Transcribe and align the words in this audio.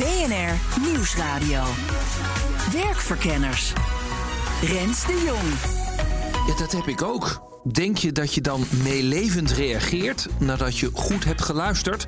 BNR 0.00 0.80
Nieuwsradio. 0.80 1.62
Werkverkenners. 2.72 3.72
Rens 4.62 5.06
de 5.06 5.22
Jong. 5.26 5.52
Ja, 6.46 6.56
dat 6.56 6.72
heb 6.72 6.86
ik 6.86 7.02
ook. 7.02 7.49
Denk 7.64 7.98
je 7.98 8.12
dat 8.12 8.34
je 8.34 8.40
dan 8.40 8.64
meelevend 8.82 9.50
reageert 9.50 10.28
nadat 10.38 10.78
je 10.78 10.90
goed 10.92 11.24
hebt 11.24 11.42
geluisterd? 11.42 12.04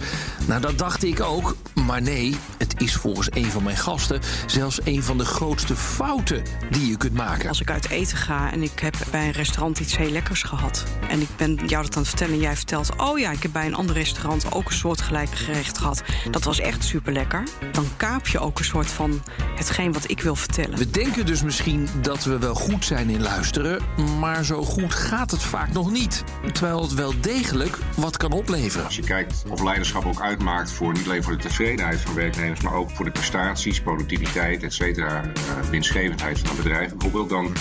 Nou, 0.46 0.60
dat 0.60 0.78
dacht 0.78 1.04
ik 1.04 1.20
ook. 1.20 1.56
Maar 1.86 2.02
nee, 2.02 2.36
het 2.58 2.74
is 2.80 2.94
volgens 2.94 3.28
een 3.30 3.50
van 3.50 3.62
mijn 3.62 3.76
gasten 3.76 4.20
zelfs 4.46 4.80
een 4.84 5.02
van 5.02 5.18
de 5.18 5.24
grootste 5.24 5.76
fouten 5.76 6.42
die 6.70 6.86
je 6.86 6.96
kunt 6.96 7.12
maken. 7.12 7.48
Als 7.48 7.60
ik 7.60 7.70
uit 7.70 7.88
eten 7.88 8.16
ga 8.16 8.52
en 8.52 8.62
ik 8.62 8.78
heb 8.78 8.94
bij 9.10 9.26
een 9.26 9.32
restaurant 9.32 9.80
iets 9.80 9.96
heel 9.96 10.10
lekkers 10.10 10.42
gehad. 10.42 10.84
En 11.08 11.20
ik 11.20 11.28
ben 11.36 11.54
jou 11.66 11.82
dat 11.84 11.94
aan 11.96 12.00
het 12.00 12.08
vertellen 12.08 12.34
en 12.34 12.40
jij 12.40 12.56
vertelt... 12.56 12.96
oh 12.96 13.18
ja, 13.18 13.30
ik 13.30 13.42
heb 13.42 13.52
bij 13.52 13.66
een 13.66 13.74
ander 13.74 13.94
restaurant 13.94 14.52
ook 14.52 14.66
een 14.66 14.76
soortgelijk 14.76 15.30
gerecht 15.30 15.78
gehad. 15.78 16.02
Dat 16.30 16.44
was 16.44 16.60
echt 16.60 16.84
super 16.84 17.12
lekker. 17.12 17.42
Dan 17.72 17.86
kaap 17.96 18.26
je 18.26 18.38
ook 18.38 18.58
een 18.58 18.64
soort 18.64 18.90
van 18.90 19.22
hetgeen 19.56 19.92
wat 19.92 20.10
ik 20.10 20.20
wil 20.20 20.36
vertellen. 20.36 20.78
We 20.78 20.90
denken 20.90 21.26
dus 21.26 21.42
misschien 21.42 21.88
dat 22.02 22.24
we 22.24 22.38
wel 22.38 22.54
goed 22.54 22.84
zijn 22.84 23.10
in 23.10 23.22
luisteren... 23.22 23.80
maar 24.18 24.44
zo 24.44 24.64
goed 24.64 24.94
gaat 24.94 25.30
het 25.30 25.41
vaak 25.44 25.72
nog 25.72 25.90
niet. 25.90 26.24
Terwijl 26.52 26.82
het 26.82 26.94
wel 26.94 27.12
degelijk 27.20 27.78
wat 27.96 28.16
kan 28.16 28.32
opleveren. 28.32 28.84
Als 28.84 28.96
je 28.96 29.02
kijkt 29.02 29.42
of 29.48 29.62
leiderschap 29.62 30.06
ook 30.06 30.20
uitmaakt 30.20 30.70
voor 30.70 30.92
niet 30.92 31.06
alleen 31.06 31.22
voor 31.22 31.36
de 31.36 31.42
tevredenheid 31.42 32.00
van 32.00 32.14
werknemers, 32.14 32.60
maar 32.60 32.74
ook 32.74 32.90
voor 32.90 33.04
de 33.04 33.10
prestaties, 33.10 33.80
productiviteit, 33.80 34.62
et 34.62 34.72
cetera, 34.72 35.22
uh, 35.24 35.68
winstgevendheid 35.70 36.38
van 36.38 36.50
een 36.50 36.56
bedrijf 36.56 36.90
bijvoorbeeld, 36.90 37.28
dan 37.28 37.52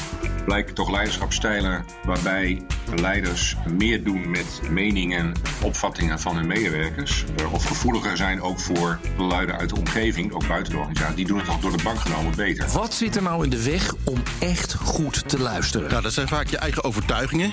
blijken 0.46 0.74
toch 0.74 0.92
leiderschapstijlen 0.92 1.86
waarbij 2.06 2.62
leiders 2.96 3.56
meer 3.78 4.04
doen 4.04 4.30
met 4.30 4.62
meningen, 4.70 5.32
opvattingen 5.62 6.20
van 6.20 6.36
hun 6.36 6.48
medewerkers, 6.48 7.26
uh, 7.40 7.54
of 7.54 7.66
gevoeliger 7.66 8.18
zijn 8.18 8.42
ook 8.42 8.60
voor 8.60 9.00
geluiden 9.16 9.58
uit 9.58 9.70
de 9.70 9.76
omgeving, 9.76 10.34
ook 10.34 10.48
buiten 10.48 10.74
de 10.74 10.80
organisatie, 10.80 11.16
die 11.16 11.26
doen 11.26 11.38
het 11.38 11.46
toch 11.46 11.60
door 11.60 11.78
de 11.78 11.84
bank 11.84 12.00
genomen 12.00 12.36
beter. 12.36 12.70
Wat 12.70 12.94
zit 12.94 13.16
er 13.16 13.22
nou 13.22 13.44
in 13.44 13.50
de 13.50 13.64
weg 13.64 13.94
om 14.04 14.24
echt 14.40 14.74
goed 14.74 15.30
te 15.30 15.40
luisteren? 15.40 15.90
Nou, 15.90 16.02
dat 16.02 16.14
zijn 16.14 16.28
vaak 16.28 16.48
je 16.48 16.58
eigen 16.58 16.84
overtuigingen. 16.84 17.52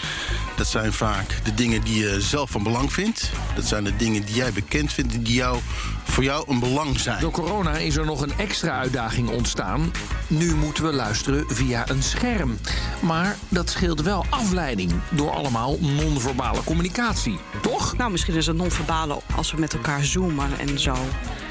Dat 0.56 0.66
zijn 0.66 0.92
vaak 0.92 1.44
de 1.44 1.55
dingen 1.55 1.83
die 1.83 1.98
je 1.98 2.20
zelf 2.20 2.50
van 2.50 2.62
belang 2.62 2.92
vindt. 2.92 3.30
Dat 3.55 3.64
zijn 3.64 3.84
de 3.84 3.97
dingen 3.97 4.24
die 4.24 4.34
jij 4.34 4.52
bekend 4.52 4.92
vindt, 4.92 5.12
die 5.24 5.34
jou, 5.34 5.58
voor 6.05 6.24
jou 6.24 6.44
een 6.50 6.61
belang 6.61 7.00
zijn. 7.00 7.20
Door 7.20 7.30
corona 7.30 7.77
is 7.77 7.97
er 7.97 8.05
nog 8.05 8.20
een 8.20 8.33
extra 8.36 8.78
uitdaging 8.78 9.28
ontstaan. 9.28 9.92
Nu 10.27 10.55
moeten 10.55 10.84
we 10.84 10.92
luisteren 10.92 11.44
via 11.48 11.89
een 11.89 12.02
scherm. 12.02 12.58
Maar 13.00 13.36
dat 13.48 13.70
scheelt 13.70 14.02
wel 14.02 14.24
afleiding 14.30 14.92
door 15.11 15.30
allemaal 15.30 15.78
non-verbale 15.80 16.64
communicatie. 16.64 17.39
Toch? 17.62 17.96
Nou, 17.96 18.11
misschien 18.11 18.34
is 18.34 18.46
het 18.46 18.56
non-verbale 18.56 19.20
als 19.36 19.52
we 19.52 19.61
met 19.61 19.74
elkaar 19.74 20.05
zoomen 20.05 20.58
en 20.58 20.80
zo 20.80 20.96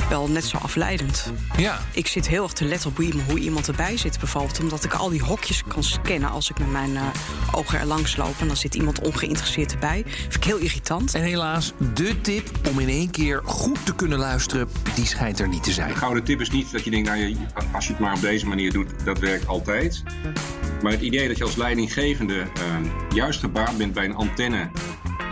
wel 0.10 0.30
net 0.30 0.46
zo 0.46 0.58
afleidend. 0.58 1.32
Ja. 1.58 1.80
Ik 1.92 2.08
zit 2.08 2.28
heel 2.28 2.44
erg 2.44 2.54
te 2.54 2.66
letten 2.66 2.90
op 2.90 2.98
hoe, 2.98 3.14
hoe 3.28 3.40
iemand 3.40 3.68
erbij 3.68 3.98
zit, 3.98 4.20
bijvoorbeeld. 4.20 4.60
Omdat 4.60 4.84
ik 4.84 4.94
al 4.94 5.10
die 5.10 5.22
hokjes 5.22 5.64
kan 5.68 5.84
scannen 5.84 6.30
als 6.30 6.50
ik 6.50 6.60
met 6.60 6.72
mijn 6.72 6.92
uh, 6.92 7.02
ogen 7.52 7.80
er 7.80 7.86
langs 7.86 8.16
loop. 8.16 8.36
En 8.40 8.48
dan 8.48 8.58
zit 8.58 8.76
iemand 8.76 9.00
ongeïnteresseerd 9.00 9.73
erbij. 9.73 10.04
Vind 10.06 10.36
ik 10.36 10.44
heel 10.44 10.58
irritant. 10.58 11.14
En 11.14 11.22
helaas, 11.22 11.73
de 11.94 12.22
tip 12.22 12.50
om 12.70 12.80
in 12.80 12.90
één 12.90 13.12
keer 13.12 13.42
goed 13.46 13.86
te 13.86 13.96
kunnen 13.96 14.17
luisteren, 14.17 14.70
die 14.96 15.06
schijnt 15.06 15.40
er 15.40 15.48
niet 15.48 15.64
te 15.64 15.72
zijn. 15.72 15.88
De 15.88 15.96
gouden 15.96 16.23
tip 16.23 16.42
is 16.42 16.50
niet 16.50 16.72
dat 16.72 16.84
je 16.84 16.92
denkt, 16.92 17.10
nou, 17.10 17.36
als 17.73 17.86
je 17.86 17.92
het 17.92 18.02
maar 18.02 18.14
op 18.14 18.22
deze 18.22 18.46
manier 18.46 18.72
doet, 18.72 18.90
dat 19.04 19.20
werkt 19.20 19.48
altijd. 19.48 20.04
Maar 20.82 20.92
het 20.92 21.02
idee 21.02 21.28
dat 21.28 21.38
je 21.38 21.44
als 21.44 21.56
leidinggevende 21.56 22.36
uh, 22.36 22.44
juist 23.14 23.40
gebaat 23.40 23.78
bent 23.78 23.94
bij 23.94 24.06
een 24.06 24.16
antenne 24.16 24.70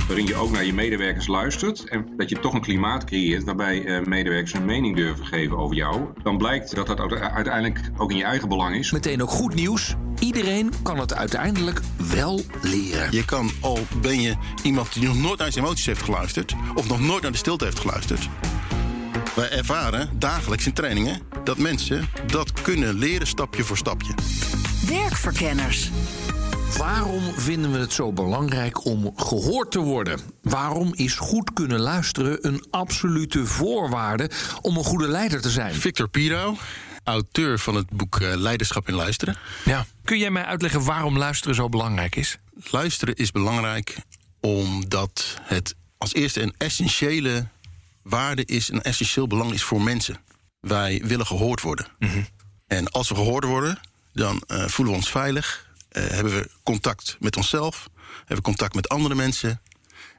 waarin 0.08 0.26
je 0.26 0.36
ook 0.36 0.52
naar 0.52 0.66
je 0.66 0.74
medewerkers 0.74 1.28
luistert 1.28 1.84
en 1.90 2.06
dat 2.18 2.30
je 2.30 2.40
toch 2.40 2.54
een 2.54 2.62
klimaat 2.62 3.04
creëert 3.04 3.44
waarbij 3.44 3.86
uh, 3.86 4.06
medewerkers 4.06 4.54
hun 4.54 4.66
mening 4.66 4.96
durven 4.96 5.26
geven 5.26 5.58
over 5.58 5.76
jou, 5.76 6.08
dan 6.24 6.38
blijkt 6.38 6.76
dat 6.76 6.88
dat 6.88 7.00
uiteindelijk 7.20 7.80
ook 7.98 8.12
in 8.12 8.18
je 8.18 8.24
eigen 8.24 8.50
belang 8.50 8.76
is. 8.76 8.92
Meteen 8.92 9.22
ook 9.22 9.30
goed 9.30 9.56
nieuws. 9.56 9.96
Iedereen 10.20 10.72
kan 10.84 11.00
het 11.00 11.14
uiteindelijk 11.14 11.82
wel 12.12 12.42
leren. 12.62 13.12
Je 13.12 13.26
kan, 13.26 13.52
al 13.62 13.80
ben 14.02 14.22
je 14.22 14.36
iemand 14.64 14.94
die 14.94 15.04
nog 15.04 15.18
nooit 15.18 15.40
naar 15.40 15.52
zijn 15.52 15.66
emoties 15.66 15.86
heeft 15.86 16.02
geluisterd, 16.02 16.56
of 16.76 16.88
nog 16.88 17.00
nooit 17.00 17.22
naar 17.22 17.32
de 17.32 17.38
stilte 17.38 17.64
heeft 17.64 17.80
geluisterd. 17.80 18.30
Wij 19.36 19.50
ervaren 19.50 20.10
dagelijks 20.20 20.66
in 20.66 20.74
trainingen 20.74 21.20
dat 21.44 21.58
mensen 21.58 22.10
dat 22.28 22.62
kunnen 22.62 22.94
leren 22.94 23.28
stapje 23.28 23.64
voor 23.64 23.78
stapje. 23.78 24.14
Werkverkenners. 24.88 25.92
Waarom 26.78 27.34
vinden 27.34 27.72
we 27.72 27.78
het 27.78 27.94
zo 27.94 28.12
belangrijk 28.14 28.86
om 28.86 29.14
gehoord 29.16 29.72
te 29.72 29.80
worden? 29.80 30.20
Waarom 30.42 30.94
is 30.94 31.16
goed 31.16 31.54
kunnen 31.54 31.80
luisteren 31.80 32.48
een 32.48 32.66
absolute 32.70 33.46
voorwaarde 33.46 34.30
om 34.62 34.78
een 34.78 34.84
goede 34.84 35.08
leider 35.08 35.42
te 35.42 35.50
zijn? 35.50 35.74
Victor 35.74 36.08
Piro, 36.08 36.58
auteur 37.04 37.60
van 37.60 37.76
het 37.76 37.90
boek 37.90 38.20
Leiderschap 38.20 38.88
in 38.88 38.94
Luisteren. 38.94 39.38
Ja. 39.66 39.86
Kun 40.04 40.18
jij 40.18 40.32
mij 40.32 40.46
uitleggen 40.46 40.84
waarom 40.84 41.18
luisteren 41.18 41.56
zo 41.56 41.70
belangrijk 41.70 42.16
is? 42.16 42.38
Luisteren 42.72 43.16
is 43.16 43.32
belangrijk 43.32 43.98
omdat 44.40 45.40
het 45.42 45.76
als 45.98 46.14
eerste 46.14 46.42
een 46.42 46.54
essentiële 46.58 47.48
waarde 48.04 48.46
is, 48.46 48.72
een 48.72 48.82
essentieel 48.82 49.28
belang 49.28 49.54
is 49.54 49.64
voor 49.64 49.82
mensen. 49.82 50.18
Wij 50.60 51.02
willen 51.06 51.26
gehoord 51.26 51.62
worden. 51.62 51.88
Mm 52.00 52.10
-hmm. 52.10 52.28
En 52.68 52.92
als 52.92 53.10
we 53.10 53.16
gehoord 53.16 53.44
worden, 53.44 53.80
dan 54.14 54.44
uh, 54.48 54.66
voelen 54.68 54.94
we 54.94 55.00
ons 55.00 55.12
veilig. 55.12 55.65
Uh, 55.98 56.04
hebben 56.08 56.34
we 56.34 56.50
contact 56.64 57.18
met 57.20 57.38
onszelf, 57.38 57.88
hebben 58.18 58.36
we 58.36 58.42
contact 58.42 58.76
met 58.76 58.90
andere 58.90 59.16
mensen 59.16 59.62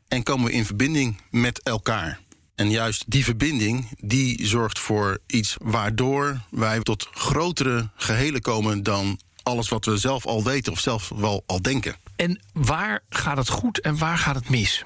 en 0.08 0.22
komen 0.22 0.46
we 0.46 0.52
in 0.52 0.66
verbinding 0.66 1.20
met 1.30 1.62
elkaar. 1.62 2.20
En 2.54 2.70
juist 2.70 3.04
die 3.06 3.24
verbinding 3.24 3.88
die 4.00 4.46
zorgt 4.46 4.78
voor 4.78 5.18
iets 5.26 5.56
waardoor 5.62 6.40
wij 6.50 6.80
tot 6.80 7.08
grotere 7.12 7.90
gehelen 7.96 8.40
komen 8.40 8.82
dan 8.82 9.20
alles 9.42 9.68
wat 9.68 9.84
we 9.84 9.98
zelf 9.98 10.26
al 10.26 10.44
weten 10.44 10.72
of 10.72 10.80
zelf 10.80 11.08
wel 11.08 11.42
al 11.46 11.62
denken. 11.62 11.96
En 12.16 12.40
waar 12.52 13.02
gaat 13.08 13.36
het 13.36 13.48
goed 13.48 13.80
en 13.80 13.98
waar 13.98 14.18
gaat 14.18 14.34
het 14.34 14.48
mis? 14.48 14.84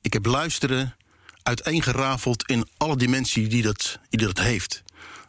Ik 0.00 0.12
heb 0.12 0.26
luisteren 0.26 0.96
uiteengerafeld 1.42 2.48
in 2.48 2.68
alle 2.76 2.96
dimensies 2.96 3.48
die 3.48 3.62
dat, 3.62 3.98
die 4.08 4.26
dat 4.26 4.40
heeft. 4.40 4.82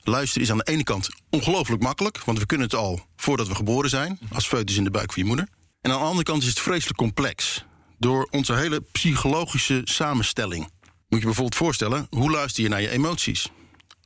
Luisteren 0.03 0.43
is 0.43 0.51
aan 0.51 0.57
de 0.57 0.71
ene 0.71 0.83
kant 0.83 1.09
ongelooflijk 1.29 1.81
makkelijk, 1.81 2.23
want 2.23 2.39
we 2.39 2.45
kunnen 2.45 2.67
het 2.67 2.75
al 2.75 3.05
voordat 3.15 3.47
we 3.47 3.55
geboren 3.55 3.89
zijn, 3.89 4.19
als 4.31 4.47
foetus 4.47 4.75
in 4.75 4.83
de 4.83 4.91
buik 4.91 5.13
van 5.13 5.21
je 5.21 5.27
moeder. 5.27 5.47
En 5.81 5.91
aan 5.91 5.97
de 5.97 6.05
andere 6.05 6.23
kant 6.23 6.41
is 6.41 6.49
het 6.49 6.59
vreselijk 6.59 6.97
complex, 6.97 7.65
door 7.97 8.27
onze 8.31 8.53
hele 8.53 8.81
psychologische 8.91 9.81
samenstelling. 9.83 10.71
Moet 11.09 11.19
je 11.19 11.25
bijvoorbeeld 11.25 11.55
voorstellen, 11.55 12.07
hoe 12.09 12.31
luister 12.31 12.63
je 12.63 12.69
naar 12.69 12.81
je 12.81 12.89
emoties? 12.89 13.49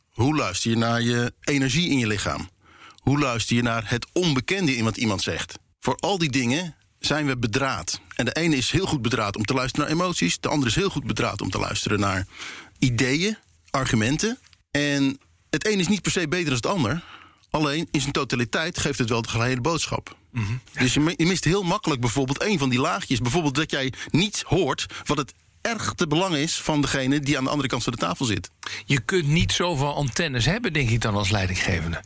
Hoe 0.09 0.35
luister 0.35 0.69
je 0.69 0.77
naar 0.77 1.01
je 1.01 1.33
energie 1.41 1.89
in 1.89 1.97
je 1.97 2.07
lichaam? 2.07 2.49
Hoe 2.97 3.19
luister 3.19 3.55
je 3.55 3.61
naar 3.61 3.89
het 3.89 4.07
onbekende 4.13 4.75
in 4.75 4.83
wat 4.83 4.97
iemand 4.97 5.21
zegt? 5.21 5.59
Voor 5.79 5.95
al 5.95 6.17
die 6.17 6.29
dingen 6.29 6.75
zijn 6.99 7.25
we 7.25 7.37
bedraad. 7.37 8.01
En 8.15 8.25
de 8.25 8.33
ene 8.33 8.55
is 8.55 8.71
heel 8.71 8.85
goed 8.85 9.01
bedraad 9.01 9.35
om 9.35 9.45
te 9.45 9.53
luisteren 9.53 9.85
naar 9.85 9.95
emoties, 9.95 10.39
de 10.39 10.49
andere 10.49 10.69
is 10.69 10.75
heel 10.75 10.89
goed 10.89 11.05
bedraad 11.05 11.41
om 11.41 11.49
te 11.49 11.59
luisteren 11.59 11.99
naar 11.99 12.27
ideeën, 12.79 13.37
argumenten. 13.69 14.39
En 14.71 15.19
het 15.49 15.67
een 15.67 15.79
is 15.79 15.87
niet 15.87 16.01
per 16.01 16.11
se 16.11 16.27
beter 16.27 16.45
dan 16.45 16.55
het 16.55 16.65
ander. 16.65 17.03
Alleen 17.49 17.87
in 17.91 18.01
zijn 18.01 18.13
totaliteit 18.13 18.79
geeft 18.79 18.99
het 18.99 19.09
wel 19.09 19.21
de 19.21 19.29
gehele 19.29 19.61
boodschap. 19.61 20.15
Mm 20.31 20.45
-hmm. 20.45 20.61
Dus 20.79 20.93
je, 20.93 21.13
je 21.17 21.25
mist 21.25 21.43
heel 21.43 21.63
makkelijk 21.63 22.01
bijvoorbeeld 22.01 22.43
een 22.43 22.59
van 22.59 22.69
die 22.69 22.79
laagjes. 22.79 23.19
Bijvoorbeeld 23.19 23.55
dat 23.55 23.71
jij 23.71 23.93
niet 24.11 24.43
hoort 24.47 24.85
wat 25.05 25.17
het 25.17 25.33
erg 25.61 25.93
te 25.93 26.07
belang 26.07 26.35
is 26.35 26.55
van 26.55 26.81
degene 26.81 27.19
die 27.19 27.37
aan 27.37 27.43
de 27.43 27.49
andere 27.49 27.69
kant 27.69 27.83
van 27.83 27.93
de 27.93 27.99
tafel 27.99 28.25
zit. 28.25 28.51
Je 28.85 28.99
kunt 28.99 29.27
niet 29.27 29.51
zoveel 29.51 29.95
antennes 29.95 30.45
hebben, 30.45 30.73
denk 30.73 30.89
ik 30.89 31.01
dan 31.01 31.15
als 31.15 31.29
leidinggevende. 31.29 32.03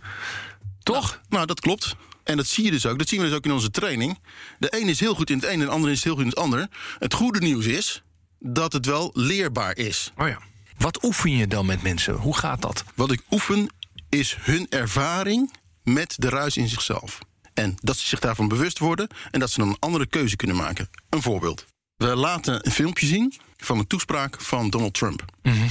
Toch? 0.83 1.09
Nou, 1.09 1.21
nou, 1.29 1.45
dat 1.45 1.59
klopt. 1.59 1.95
En 2.23 2.37
dat 2.37 2.47
zie 2.47 2.63
je 2.63 2.71
dus 2.71 2.85
ook. 2.85 2.97
Dat 2.97 3.07
zien 3.07 3.19
we 3.19 3.25
dus 3.25 3.35
ook 3.35 3.45
in 3.45 3.51
onze 3.51 3.71
training. 3.71 4.19
De 4.59 4.75
een 4.79 4.87
is 4.87 4.99
heel 4.99 5.15
goed 5.15 5.29
in 5.29 5.35
het 5.35 5.45
een 5.45 5.51
en 5.51 5.59
de 5.59 5.67
andere 5.67 5.93
is 5.93 6.03
heel 6.03 6.13
goed 6.13 6.23
in 6.23 6.29
het 6.29 6.37
ander. 6.37 6.67
Het 6.99 7.13
goede 7.13 7.39
nieuws 7.39 7.65
is 7.65 8.01
dat 8.39 8.73
het 8.73 8.85
wel 8.85 9.11
leerbaar 9.13 9.77
is. 9.77 10.11
Oh 10.17 10.27
ja. 10.27 10.39
Wat 10.81 11.03
oefen 11.03 11.31
je 11.31 11.47
dan 11.47 11.65
met 11.65 11.81
mensen? 11.81 12.13
Hoe 12.13 12.37
gaat 12.37 12.61
dat? 12.61 12.83
Wat 12.95 13.11
ik 13.11 13.21
oefen 13.31 13.73
is 14.09 14.37
hun 14.39 14.67
ervaring 14.69 15.53
met 15.83 16.15
de 16.17 16.29
ruis 16.29 16.57
in 16.57 16.67
zichzelf. 16.67 17.19
En 17.53 17.75
dat 17.81 17.97
ze 17.97 18.07
zich 18.07 18.19
daarvan 18.19 18.47
bewust 18.47 18.79
worden 18.79 19.07
en 19.31 19.39
dat 19.39 19.51
ze 19.51 19.59
dan 19.59 19.69
een 19.69 19.79
andere 19.79 20.05
keuze 20.05 20.35
kunnen 20.35 20.55
maken. 20.55 20.89
Een 21.09 21.21
voorbeeld. 21.21 21.65
We 21.95 22.15
laten 22.15 22.65
een 22.65 22.71
filmpje 22.71 23.05
zien 23.05 23.33
van 23.57 23.79
een 23.79 23.87
toespraak 23.87 24.41
van 24.41 24.69
Donald 24.69 24.93
Trump. 24.93 25.25
Mm 25.41 25.51
-hmm. 25.51 25.67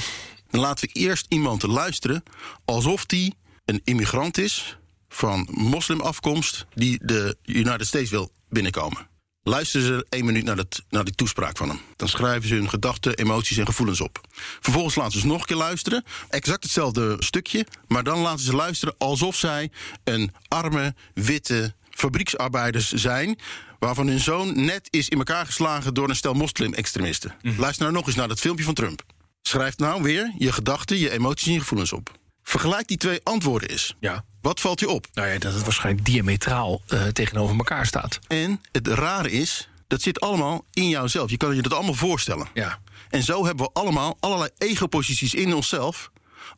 dan 0.49 0.61
laten 0.61 0.87
we 0.87 0.99
eerst 0.99 1.25
iemand 1.29 1.63
luisteren 1.63 2.23
alsof 2.65 3.05
die 3.05 3.35
een 3.65 3.81
immigrant 3.83 4.37
is 4.37 4.77
van 5.09 5.47
moslimafkomst 5.51 6.65
die 6.73 6.99
de 7.05 7.37
United 7.43 7.87
States 7.87 8.09
wil 8.09 8.31
binnenkomen. 8.49 9.10
Luisteren 9.43 9.87
ze 9.87 10.05
één 10.09 10.25
minuut 10.25 10.43
naar, 10.43 10.55
dat, 10.55 10.83
naar 10.89 11.03
die 11.03 11.15
toespraak 11.15 11.57
van 11.57 11.69
hem. 11.69 11.79
Dan 11.95 12.07
schrijven 12.07 12.47
ze 12.47 12.55
hun 12.55 12.69
gedachten, 12.69 13.15
emoties 13.15 13.57
en 13.57 13.65
gevoelens 13.65 14.01
op. 14.01 14.21
Vervolgens 14.59 14.95
laten 14.95 15.11
ze 15.11 15.19
ze 15.19 15.27
nog 15.27 15.39
een 15.39 15.45
keer 15.45 15.55
luisteren. 15.55 16.03
Exact 16.29 16.63
hetzelfde 16.63 17.15
stukje. 17.19 17.65
Maar 17.87 18.03
dan 18.03 18.19
laten 18.19 18.45
ze 18.45 18.55
luisteren 18.55 18.95
alsof 18.97 19.35
zij 19.35 19.71
een 20.03 20.31
arme, 20.47 20.95
witte 21.13 21.73
fabrieksarbeiders 21.89 22.91
zijn. 22.91 23.39
waarvan 23.79 24.07
hun 24.07 24.19
zoon 24.19 24.65
net 24.65 24.87
is 24.89 25.09
in 25.09 25.17
elkaar 25.17 25.45
geslagen 25.45 25.93
door 25.93 26.09
een 26.09 26.15
stel 26.15 26.33
moslim-extremisten. 26.33 27.35
Luister 27.41 27.83
nou 27.83 27.95
nog 27.95 28.07
eens 28.07 28.15
naar 28.15 28.27
dat 28.27 28.39
filmpje 28.39 28.65
van 28.65 28.73
Trump. 28.73 29.03
Schrijf 29.41 29.77
nou 29.77 30.03
weer 30.03 30.33
je 30.37 30.51
gedachten, 30.51 30.97
je 30.97 31.11
emoties 31.11 31.47
en 31.47 31.53
je 31.53 31.59
gevoelens 31.59 31.93
op. 31.93 32.11
Vergelijk 32.43 32.87
die 32.87 32.97
twee 32.97 33.19
antwoorden 33.23 33.69
eens. 33.69 33.95
Ja. 33.99 34.25
Wat 34.41 34.59
valt 34.59 34.79
je 34.79 34.89
op? 34.89 35.07
Nou 35.13 35.27
ja, 35.27 35.37
dat 35.37 35.53
het 35.53 35.63
waarschijnlijk 35.63 36.05
diametraal 36.05 36.81
eh, 36.87 37.07
tegenover 37.07 37.57
elkaar 37.57 37.85
staat. 37.85 38.19
En 38.27 38.61
het 38.71 38.87
rare 38.87 39.31
is, 39.31 39.69
dat 39.87 40.01
zit 40.01 40.19
allemaal 40.19 40.65
in 40.73 40.89
jouzelf. 40.89 41.29
Je 41.29 41.37
kan 41.37 41.55
je 41.55 41.61
dat 41.61 41.73
allemaal 41.73 41.93
voorstellen. 41.93 42.47
Ja. 42.53 42.79
En 43.09 43.23
zo 43.23 43.45
hebben 43.45 43.65
we 43.65 43.71
allemaal 43.73 44.17
allerlei 44.19 44.49
ego-posities 44.57 45.33
in 45.33 45.53
onszelf. 45.53 46.11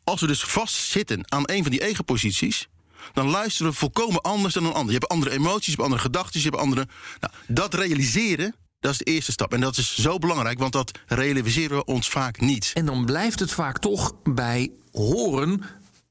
Als 0.04 0.20
we 0.20 0.26
dus 0.26 0.42
vastzitten 0.42 1.32
aan 1.32 1.42
een 1.46 1.62
van 1.62 1.70
die 1.70 1.82
ego-posities... 1.82 2.68
dan 3.12 3.28
luisteren 3.28 3.72
we 3.72 3.78
volkomen 3.78 4.20
anders 4.20 4.54
dan 4.54 4.64
een 4.64 4.72
ander. 4.72 4.92
Je 4.92 4.98
hebt 4.98 5.12
andere 5.12 5.30
emoties, 5.30 5.64
je 5.64 5.70
hebt 5.70 5.82
andere 5.82 6.02
gedachten, 6.02 6.40
je 6.40 6.46
hebt 6.46 6.60
andere... 6.60 6.86
Nou, 7.20 7.32
dat 7.46 7.74
realiseren, 7.74 8.54
dat 8.80 8.92
is 8.92 8.98
de 8.98 9.04
eerste 9.04 9.32
stap. 9.32 9.52
En 9.52 9.60
dat 9.60 9.76
is 9.76 9.94
zo 9.94 10.18
belangrijk, 10.18 10.58
want 10.58 10.72
dat 10.72 10.98
realiseren 11.06 11.76
we 11.76 11.84
ons 11.84 12.08
vaak 12.08 12.40
niet. 12.40 12.70
En 12.74 12.86
dan 12.86 13.04
blijft 13.04 13.40
het 13.40 13.52
vaak 13.52 13.78
toch 13.78 14.14
bij 14.22 14.70
horen, 14.92 15.62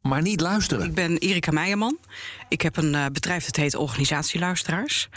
maar 0.04 0.22
niet 0.22 0.42
luisteren. 0.42 0.86
Ik 0.86 0.94
ben 0.94 1.18
Erika 1.18 1.52
Meijerman. 1.52 1.98
Ik 2.48 2.62
heb 2.62 2.78
een 2.78 2.94
uh, 2.94 3.06
bedrijf 3.06 3.46
dat 3.46 3.56
heet 3.56 3.76
Organisatieluisteraars. 3.76 5.10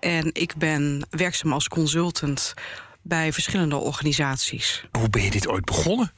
En 0.00 0.30
ik 0.32 0.54
ben 0.56 1.06
werkzaam 1.10 1.52
als 1.52 1.68
consultant 1.68 2.54
bij 3.02 3.32
verschillende 3.32 3.76
organisaties. 3.76 4.84
Hoe 4.90 5.10
ben 5.10 5.22
je 5.22 5.30
dit 5.30 5.48
ooit 5.48 5.64
begonnen? 5.64 6.12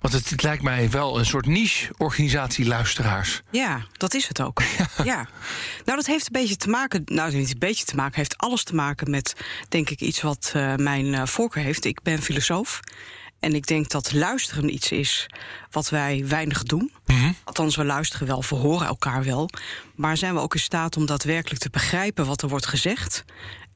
Want 0.00 0.14
het, 0.14 0.30
het, 0.30 0.42
lijkt 0.42 0.62
mij 0.62 0.90
wel 0.90 1.18
een 1.18 1.26
soort 1.26 1.46
niche-organisatie 1.46 2.66
luisteraars. 2.66 3.42
Ja, 3.50 3.86
dat 3.92 4.14
is 4.14 4.28
het 4.28 4.40
ook. 4.40 4.62
Ja. 4.78 5.04
ja. 5.12 5.28
Nou, 5.84 5.96
dat 5.96 6.06
heeft 6.06 6.26
een 6.26 6.40
beetje 6.40 6.56
te 6.56 6.68
maken. 6.68 7.02
Nou, 7.04 7.34
niet 7.34 7.52
een 7.52 7.58
beetje 7.58 7.84
te 7.84 7.96
maken, 7.96 8.16
heeft 8.16 8.38
alles 8.38 8.64
te 8.64 8.74
maken 8.74 9.10
met, 9.10 9.34
denk 9.68 9.90
ik, 9.90 10.00
iets 10.00 10.20
wat 10.20 10.52
uh, 10.56 10.74
mijn 10.74 11.06
uh, 11.06 11.26
voorkeur 11.26 11.62
heeft. 11.62 11.84
Ik 11.84 12.02
ben 12.02 12.22
filosoof. 12.22 12.80
En 13.40 13.54
ik 13.54 13.66
denk 13.66 13.88
dat 13.88 14.12
luisteren 14.12 14.74
iets 14.74 14.92
is 14.92 15.26
wat 15.70 15.88
wij 15.88 16.24
weinig 16.26 16.62
doen. 16.62 16.92
Mm 17.06 17.16
-hmm. 17.16 17.36
Althans, 17.58 17.76
we 17.76 17.84
luisteren 17.84 18.26
wel, 18.26 18.44
we 18.48 18.54
horen 18.54 18.86
elkaar 18.86 19.24
wel. 19.24 19.50
Maar 19.94 20.16
zijn 20.16 20.34
we 20.34 20.40
ook 20.40 20.54
in 20.54 20.60
staat 20.60 20.96
om 20.96 21.06
daadwerkelijk 21.06 21.60
te 21.60 21.70
begrijpen 21.70 22.26
wat 22.26 22.42
er 22.42 22.48
wordt 22.48 22.66
gezegd? 22.66 23.24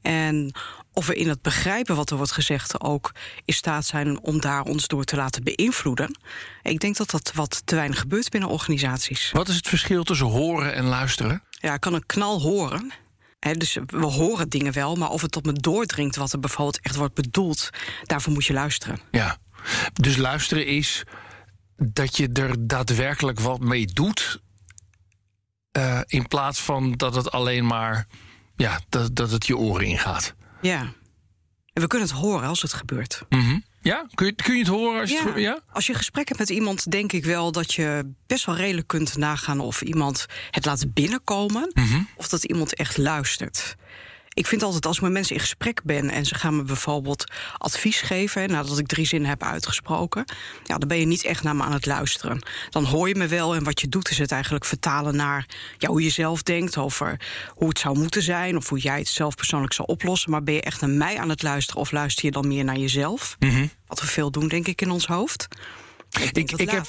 En 0.01 0.51
of 0.93 1.05
we 1.07 1.15
in 1.15 1.29
het 1.29 1.41
begrijpen 1.41 1.95
wat 1.95 2.09
er 2.09 2.17
wordt 2.17 2.31
gezegd 2.31 2.81
ook 2.81 3.11
in 3.45 3.53
staat 3.53 3.85
zijn 3.85 4.21
om 4.21 4.41
daar 4.41 4.61
ons 4.61 4.87
door 4.87 5.03
te 5.03 5.15
laten 5.15 5.43
beïnvloeden. 5.43 6.17
Ik 6.61 6.79
denk 6.79 6.97
dat 6.97 7.09
dat 7.09 7.31
wat 7.33 7.61
te 7.65 7.75
weinig 7.75 7.99
gebeurt 7.99 8.29
binnen 8.29 8.49
organisaties. 8.49 9.31
Wat 9.31 9.47
is 9.47 9.55
het 9.55 9.67
verschil 9.67 10.03
tussen 10.03 10.27
horen 10.27 10.73
en 10.73 10.85
luisteren? 10.85 11.43
Ja, 11.51 11.73
ik 11.73 11.79
kan 11.79 11.93
een 11.93 12.05
knal 12.05 12.41
horen. 12.41 12.91
He, 13.39 13.53
dus 13.53 13.77
we 13.85 14.05
horen 14.05 14.49
dingen 14.49 14.73
wel, 14.73 14.95
maar 14.95 15.09
of 15.09 15.21
het 15.21 15.31
tot 15.31 15.45
me 15.45 15.53
doordringt 15.53 16.15
wat 16.15 16.33
er 16.33 16.39
bijvoorbeeld 16.39 16.79
echt 16.81 16.95
wordt 16.95 17.13
bedoeld, 17.13 17.69
daarvoor 18.03 18.33
moet 18.33 18.45
je 18.45 18.53
luisteren. 18.53 18.99
Ja, 19.11 19.37
dus 19.93 20.17
luisteren 20.17 20.65
is 20.65 21.03
dat 21.85 22.17
je 22.17 22.29
er 22.33 22.67
daadwerkelijk 22.67 23.39
wat 23.39 23.59
mee 23.59 23.85
doet. 23.85 24.41
Uh, 25.77 25.99
in 26.05 26.27
plaats 26.27 26.61
van 26.61 26.91
dat 26.91 27.15
het 27.15 27.31
alleen 27.31 27.65
maar 27.65 28.07
ja, 28.55 28.79
dat, 28.89 29.15
dat 29.15 29.31
het 29.31 29.45
je 29.45 29.57
oren 29.57 29.85
ingaat. 29.85 30.35
Ja. 30.61 30.79
En 31.73 31.81
we 31.81 31.87
kunnen 31.87 32.07
het 32.07 32.17
horen 32.17 32.47
als 32.47 32.61
het 32.61 32.73
gebeurt. 32.73 33.25
Mm 33.29 33.41
-hmm. 33.41 33.63
Ja, 33.81 34.07
kun 34.13 34.25
je, 34.25 34.33
kun 34.33 34.53
je 34.53 34.59
het 34.59 34.69
horen 34.69 35.01
als 35.01 35.09
je 35.09 35.15
ja. 35.15 35.25
het 35.25 35.35
ja? 35.35 35.59
Als 35.71 35.87
je 35.87 35.93
gesprek 35.93 36.27
hebt 36.27 36.39
met 36.39 36.49
iemand, 36.49 36.91
denk 36.91 37.11
ik 37.11 37.25
wel 37.25 37.51
dat 37.51 37.73
je 37.73 38.13
best 38.27 38.45
wel 38.45 38.55
redelijk 38.55 38.87
kunt 38.87 39.17
nagaan 39.17 39.59
of 39.59 39.81
iemand 39.81 40.25
het 40.51 40.65
laat 40.65 40.93
binnenkomen 40.93 41.71
mm 41.73 41.83
-hmm. 41.83 42.07
of 42.15 42.27
dat 42.27 42.43
iemand 42.43 42.75
echt 42.75 42.97
luistert. 42.97 43.75
Ik 44.33 44.47
vind 44.47 44.63
altijd 44.63 44.85
als 44.85 44.97
ik 44.97 45.03
met 45.03 45.11
mensen 45.11 45.35
in 45.35 45.41
gesprek 45.41 45.83
ben 45.83 46.09
en 46.09 46.25
ze 46.25 46.35
gaan 46.35 46.55
me 46.55 46.63
bijvoorbeeld 46.63 47.31
advies 47.57 48.01
geven 48.01 48.49
nadat 48.49 48.77
ik 48.77 48.87
drie 48.87 49.05
zinnen 49.05 49.29
heb 49.29 49.43
uitgesproken, 49.43 50.25
ja, 50.63 50.77
dan 50.77 50.87
ben 50.87 50.99
je 50.99 51.05
niet 51.05 51.23
echt 51.23 51.43
naar 51.43 51.55
me 51.55 51.63
aan 51.63 51.73
het 51.73 51.85
luisteren. 51.85 52.41
Dan 52.69 52.83
hoor 52.83 53.07
je 53.07 53.15
me 53.15 53.27
wel 53.27 53.55
en 53.55 53.63
wat 53.63 53.81
je 53.81 53.87
doet 53.89 54.09
is 54.09 54.17
het 54.17 54.31
eigenlijk 54.31 54.65
vertalen 54.65 55.15
naar 55.15 55.45
ja, 55.77 55.89
hoe 55.89 56.03
je 56.03 56.09
zelf 56.09 56.43
denkt 56.43 56.77
over 56.77 57.19
hoe 57.49 57.67
het 57.69 57.79
zou 57.79 57.97
moeten 57.97 58.23
zijn 58.23 58.57
of 58.57 58.69
hoe 58.69 58.79
jij 58.79 58.97
het 58.97 59.07
zelf 59.07 59.35
persoonlijk 59.35 59.73
zou 59.73 59.87
oplossen. 59.87 60.31
Maar 60.31 60.43
ben 60.43 60.53
je 60.53 60.61
echt 60.61 60.81
naar 60.81 60.89
mij 60.89 61.19
aan 61.19 61.29
het 61.29 61.43
luisteren 61.43 61.81
of 61.81 61.91
luister 61.91 62.25
je 62.25 62.31
dan 62.31 62.47
meer 62.47 62.63
naar 62.63 62.77
jezelf? 62.77 63.35
Mm 63.39 63.49
-hmm. 63.49 63.69
Wat 63.87 64.01
we 64.01 64.07
veel 64.07 64.31
doen, 64.31 64.47
denk 64.47 64.67
ik, 64.67 64.81
in 64.81 64.91
ons 64.91 65.05
hoofd. 65.05 65.47
Ik, 66.21 66.33
denk 66.33 66.51
ik, 66.51 66.59
ik 66.59 66.69
heb, 66.69 66.85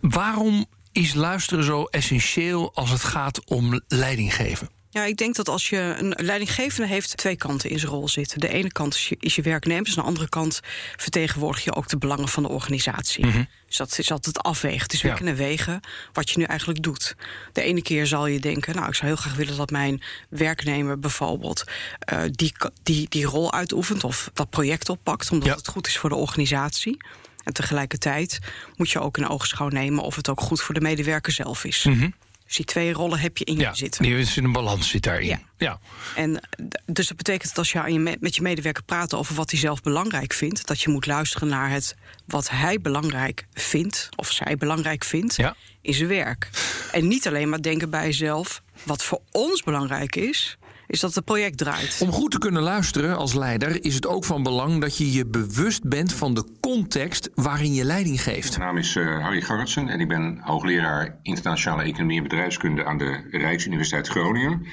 waarom 0.00 0.66
is 0.92 1.14
luisteren 1.14 1.64
zo 1.64 1.84
essentieel 1.84 2.74
als 2.74 2.90
het 2.90 3.04
gaat 3.04 3.44
om 3.44 3.80
leiding 3.88 4.34
geven? 4.34 4.68
Ja, 4.90 5.04
ik 5.04 5.16
denk 5.16 5.34
dat 5.34 5.48
als 5.48 5.68
je 5.68 5.94
een 5.98 6.14
leidinggevende 6.16 6.86
heeft 6.86 7.16
twee 7.16 7.36
kanten 7.36 7.70
in 7.70 7.78
zijn 7.78 7.92
rol 7.92 8.08
zitten. 8.08 8.40
De 8.40 8.48
ene 8.48 8.72
kant 8.72 8.94
is 8.94 9.08
je, 9.08 9.16
is 9.20 9.34
je 9.34 9.42
werknemers, 9.42 9.90
aan 9.90 10.02
de 10.02 10.08
andere 10.08 10.28
kant 10.28 10.60
vertegenwoordig 10.96 11.64
je 11.64 11.74
ook 11.74 11.88
de 11.88 11.98
belangen 11.98 12.28
van 12.28 12.42
de 12.42 12.48
organisatie. 12.48 13.26
Mhm. 13.26 13.44
Dus 13.66 13.76
dat 13.76 13.98
is 13.98 14.10
altijd 14.10 14.38
afwegen. 14.38 14.82
Het 14.82 14.92
is 14.92 15.02
werken 15.02 15.26
en 15.26 15.36
wegen 15.36 15.80
wat 16.12 16.30
je 16.30 16.38
nu 16.38 16.44
eigenlijk 16.44 16.82
doet. 16.82 17.14
De 17.52 17.62
ene 17.62 17.82
keer 17.82 18.06
zal 18.06 18.26
je 18.26 18.40
denken, 18.40 18.74
nou, 18.74 18.88
ik 18.88 18.94
zou 18.94 19.06
heel 19.06 19.16
graag 19.16 19.34
willen 19.34 19.56
dat 19.56 19.70
mijn 19.70 20.02
werknemer 20.28 20.98
bijvoorbeeld 20.98 21.64
uh, 22.12 22.22
die, 22.30 22.52
die, 22.82 23.08
die 23.08 23.24
rol 23.24 23.52
uitoefent 23.52 24.04
of 24.04 24.30
dat 24.32 24.50
project 24.50 24.88
oppakt, 24.88 25.30
omdat 25.30 25.48
ja. 25.48 25.54
het 25.54 25.68
goed 25.68 25.86
is 25.86 25.98
voor 25.98 26.08
de 26.08 26.16
organisatie. 26.16 26.96
En 27.44 27.52
tegelijkertijd 27.52 28.38
moet 28.76 28.90
je 28.90 29.00
ook 29.00 29.18
in 29.18 29.28
oogschouw 29.28 29.68
nemen 29.68 30.02
of 30.02 30.16
het 30.16 30.28
ook 30.28 30.40
goed 30.40 30.62
voor 30.62 30.74
de 30.74 30.80
medewerker 30.80 31.32
zelf 31.32 31.64
is. 31.64 31.84
Mm-hmm. 31.84 32.14
Dus 32.46 32.56
die 32.56 32.64
twee 32.64 32.92
rollen 32.92 33.18
heb 33.18 33.38
je 33.38 33.44
in 33.44 33.58
ja, 33.58 33.70
je 33.70 33.76
zitten. 33.76 34.02
Die 34.02 34.18
is 34.18 34.36
in 34.36 34.44
een 34.44 34.52
balans 34.52 34.88
zit 34.88 35.02
daarin. 35.02 35.26
Ja. 35.26 35.40
ja. 35.56 35.78
En 36.14 36.40
dus 36.86 37.08
dat 37.08 37.16
betekent 37.16 37.48
dat 37.48 37.58
als 37.58 37.72
je, 37.72 37.80
aan 37.80 37.92
je 37.92 38.16
met 38.20 38.34
je 38.34 38.42
medewerker 38.42 38.82
praat 38.82 39.14
over 39.14 39.34
wat 39.34 39.50
hij 39.50 39.60
zelf 39.60 39.82
belangrijk 39.82 40.32
vindt, 40.32 40.66
dat 40.66 40.80
je 40.80 40.90
moet 40.90 41.06
luisteren 41.06 41.48
naar 41.48 41.70
het 41.70 41.94
wat 42.24 42.50
hij 42.50 42.80
belangrijk 42.80 43.46
vindt 43.52 44.08
of 44.16 44.30
zij 44.30 44.56
belangrijk 44.56 45.04
vindt 45.04 45.36
ja. 45.36 45.56
in 45.80 45.94
zijn 45.94 46.08
werk. 46.08 46.50
En 46.92 47.08
niet 47.08 47.26
alleen 47.26 47.48
maar 47.48 47.62
denken 47.62 47.90
bij 47.90 48.04
jezelf 48.04 48.62
wat 48.82 49.04
voor 49.04 49.20
ons 49.30 49.62
belangrijk 49.62 50.16
is, 50.16 50.56
is 50.86 51.00
dat 51.00 51.14
het 51.14 51.24
project 51.24 51.58
draait. 51.58 51.98
Om 52.00 52.12
goed 52.12 52.30
te 52.30 52.38
kunnen 52.38 52.62
luisteren 52.62 53.16
als 53.16 53.34
leider 53.34 53.84
is 53.84 53.94
het 53.94 54.06
ook 54.06 54.24
van 54.24 54.42
belang 54.42 54.80
dat 54.80 54.96
je 54.96 55.12
je 55.12 55.26
bewust 55.26 55.88
bent 55.88 56.12
van 56.12 56.34
de 56.34 56.44
context 56.60 57.30
waarin 57.34 57.74
je 57.74 57.84
leiding 57.84 58.22
geeft. 58.22 58.58
Mijn 58.58 58.68
naam 58.68 58.78
is 58.78 58.96
uh, 58.96 59.22
Harry 59.22 59.40
Garretsen 59.40 59.88
en 59.88 60.00
ik 60.00 60.08
ben 60.08 60.38
hoogleraar 60.40 61.18
internationale 61.22 61.82
economie 61.82 62.16
en 62.16 62.22
bedrijfskunde 62.22 62.84
aan 62.84 62.98
de 62.98 63.28
Rijksuniversiteit 63.30 64.08
Groningen. 64.08 64.66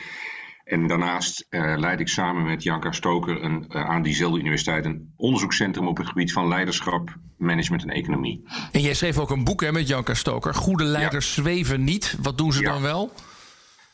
En 0.63 0.87
daarnaast 0.87 1.45
uh, 1.49 1.73
leid 1.77 1.99
ik 1.99 2.07
samen 2.07 2.45
met 2.45 2.63
Janka 2.63 2.91
Stoker 2.91 3.43
een, 3.43 3.65
uh, 3.69 3.89
aan 3.89 4.01
diezelfde 4.01 4.39
universiteit 4.39 4.85
een 4.85 5.13
onderzoekscentrum 5.17 5.87
op 5.87 5.97
het 5.97 6.07
gebied 6.07 6.33
van 6.33 6.47
leiderschap, 6.47 7.15
management 7.37 7.83
en 7.83 7.89
economie. 7.89 8.47
En 8.71 8.81
jij 8.81 8.93
schreef 8.93 9.17
ook 9.17 9.29
een 9.29 9.43
boek 9.43 9.61
hè, 9.61 9.71
met 9.71 9.87
Janka 9.87 10.13
Stoker. 10.13 10.53
Goede 10.53 10.83
leiders 10.83 11.35
ja. 11.35 11.41
zweven 11.41 11.83
niet. 11.83 12.17
Wat 12.21 12.37
doen 12.37 12.53
ze 12.53 12.61
ja. 12.61 12.71
dan 12.71 12.81
wel? 12.81 13.11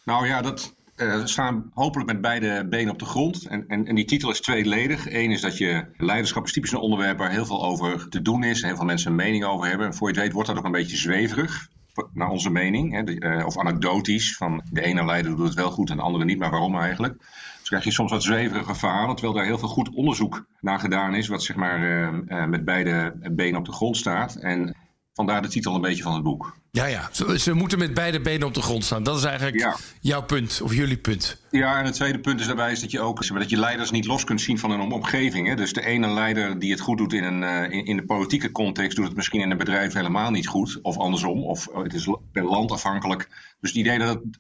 Nou 0.03 0.27
ja, 0.27 0.41
dat, 0.41 0.73
uh, 1.01 1.25
staan 1.25 1.71
hopelijk 1.73 2.11
met 2.11 2.21
beide 2.21 2.67
benen 2.67 2.91
op 2.93 2.99
de 2.99 3.05
grond. 3.05 3.45
En, 3.45 3.67
en, 3.67 3.85
en 3.85 3.95
die 3.95 4.05
titel 4.05 4.29
is 4.29 4.41
tweeledig. 4.41 5.13
Eén 5.13 5.31
is 5.31 5.41
dat 5.41 5.57
je 5.57 5.85
leiderschap 5.97 6.45
is 6.45 6.51
typisch 6.51 6.71
een 6.71 6.79
onderwerp 6.79 7.17
waar 7.17 7.31
heel 7.31 7.45
veel 7.45 7.63
over 7.63 8.09
te 8.09 8.21
doen 8.21 8.43
is. 8.43 8.61
Heel 8.61 8.75
veel 8.75 8.85
mensen 8.85 9.09
een 9.09 9.17
mening 9.17 9.43
over 9.43 9.67
hebben. 9.67 9.87
En 9.87 9.93
voor 9.93 10.07
je 10.07 10.13
het 10.13 10.23
weet 10.23 10.33
wordt 10.33 10.47
dat 10.47 10.57
ook 10.57 10.65
een 10.65 10.71
beetje 10.71 10.97
zweverig. 10.97 11.67
Naar 12.13 12.29
onze 12.29 12.49
mening. 12.49 12.93
Hè, 12.93 13.03
de, 13.03 13.21
uh, 13.21 13.45
of 13.45 13.57
anekdotisch. 13.57 14.35
Van 14.35 14.61
de 14.71 14.81
ene 14.81 15.05
leider 15.05 15.35
doet 15.35 15.45
het 15.45 15.55
wel 15.55 15.71
goed 15.71 15.89
en 15.89 15.97
de 15.97 16.03
andere 16.03 16.25
niet. 16.25 16.39
Maar 16.39 16.51
waarom 16.51 16.77
eigenlijk? 16.77 17.17
Dus 17.59 17.67
krijg 17.67 17.83
je 17.83 17.91
soms 17.91 18.11
wat 18.11 18.23
zweverige 18.23 18.75
verhalen. 18.75 19.15
Terwijl 19.15 19.37
daar 19.37 19.45
heel 19.45 19.57
veel 19.57 19.67
goed 19.67 19.95
onderzoek 19.95 20.45
naar 20.61 20.79
gedaan 20.79 21.15
is. 21.15 21.27
Wat 21.27 21.43
zeg 21.43 21.55
maar 21.55 21.79
uh, 21.79 22.45
met 22.45 22.65
beide 22.65 23.13
benen 23.31 23.59
op 23.59 23.65
de 23.65 23.71
grond 23.71 23.97
staat. 23.97 24.35
En 24.35 24.75
vandaar 25.19 25.41
de 25.41 25.47
titel 25.47 25.75
een 25.75 25.81
beetje 25.81 26.03
van 26.03 26.13
het 26.13 26.23
boek. 26.23 26.57
Ja, 26.71 26.85
ja. 26.85 27.09
Ze, 27.11 27.39
ze, 27.39 27.53
moeten 27.53 27.79
met 27.79 27.93
beide 27.93 28.21
benen 28.21 28.47
op 28.47 28.53
de 28.53 28.61
grond 28.61 28.83
staan. 28.83 29.03
Dat 29.03 29.17
is 29.17 29.23
eigenlijk 29.23 29.59
ja. 29.59 29.75
jouw 29.99 30.23
punt, 30.23 30.61
of 30.63 30.73
jullie 30.73 30.97
punt. 30.97 31.41
Ja, 31.51 31.79
en 31.79 31.85
het 31.85 31.93
tweede 31.93 32.19
punt 32.19 32.39
is 32.39 32.45
daarbij 32.45 32.71
is 32.71 32.79
dat 32.79 32.91
je 32.91 32.99
ook 32.99 33.27
dat 33.27 33.49
je 33.49 33.57
leiders 33.57 33.91
niet 33.91 34.05
los 34.05 34.23
kunt 34.23 34.41
zien 34.41 34.59
van 34.59 34.71
een 34.71 34.91
omgeving. 34.91 35.47
Hè? 35.47 35.55
Dus 35.55 35.73
de 35.73 35.85
ene 35.85 36.07
leider 36.07 36.59
die 36.59 36.71
het 36.71 36.79
goed 36.79 36.97
doet 36.97 37.13
in, 37.13 37.23
een, 37.23 37.71
in, 37.71 37.85
in 37.85 37.97
de 37.97 38.05
politieke 38.05 38.51
context, 38.51 38.95
doet 38.95 39.07
het 39.07 39.15
misschien 39.15 39.41
in 39.41 39.51
een 39.51 39.57
bedrijf 39.57 39.93
helemaal 39.93 40.31
niet 40.31 40.47
goed. 40.47 40.79
Of 40.81 40.97
andersom, 40.97 41.43
of 41.43 41.67
het 41.73 41.93
is 41.93 42.07
per 42.31 42.43
land 42.43 42.71
afhankelijk. 42.71 43.27
Dus 43.61 43.69
het 43.69 43.79
idee 43.79 43.99
dat 43.99 44.09
het 44.09 44.39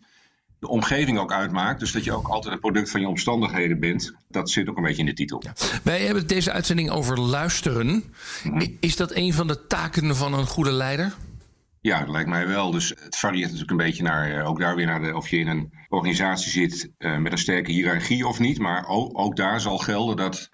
de 0.59 0.67
omgeving 0.67 1.19
ook 1.19 1.31
uitmaakt. 1.31 1.79
Dus 1.79 1.91
dat 1.91 2.03
je 2.03 2.11
ook 2.11 2.27
altijd 2.27 2.53
een 2.53 2.59
product 2.59 2.89
van 2.89 3.01
je 3.01 3.07
omstandigheden 3.07 3.79
bent. 3.79 4.13
Dat 4.27 4.49
zit 4.49 4.69
ook 4.69 4.77
een 4.77 4.83
beetje 4.83 4.99
in 4.99 5.05
de 5.05 5.13
titel. 5.13 5.43
Wij 5.83 6.05
hebben 6.05 6.27
deze 6.27 6.51
uitzending 6.51 6.89
over 6.89 7.19
luisteren. 7.19 8.13
Mhm. 8.43 8.67
Is 8.79 8.95
dat 8.95 9.15
een 9.15 9.33
van 9.33 9.47
de 9.47 9.67
taken 9.67 10.15
van 10.15 10.33
een 10.33 10.47
goede 10.47 10.71
leider? 10.71 11.13
Ja, 11.81 11.99
dat 11.99 12.09
lijkt 12.09 12.29
mij 12.29 12.47
wel. 12.47 12.71
Dus 12.71 12.89
het 12.89 13.15
varieert 13.15 13.51
natuurlijk 13.51 13.71
een 13.71 13.85
beetje 13.85 14.03
naar, 14.03 14.31
eh, 14.31 14.47
ook 14.47 14.59
daar 14.59 14.75
weer 14.75 14.85
naar 14.85 15.01
de, 15.01 15.15
of 15.15 15.29
je 15.29 15.37
in 15.37 15.47
een 15.47 15.73
organisatie 15.89 16.51
zit 16.51 16.91
eh, 16.97 17.17
met 17.17 17.31
een 17.31 17.37
sterke 17.37 17.71
hiërarchie 17.71 18.27
of 18.27 18.39
niet. 18.39 18.59
Maar 18.59 18.87
ook, 18.87 19.19
ook 19.19 19.35
daar 19.35 19.61
zal 19.61 19.77
gelden 19.77 20.17
dat 20.17 20.49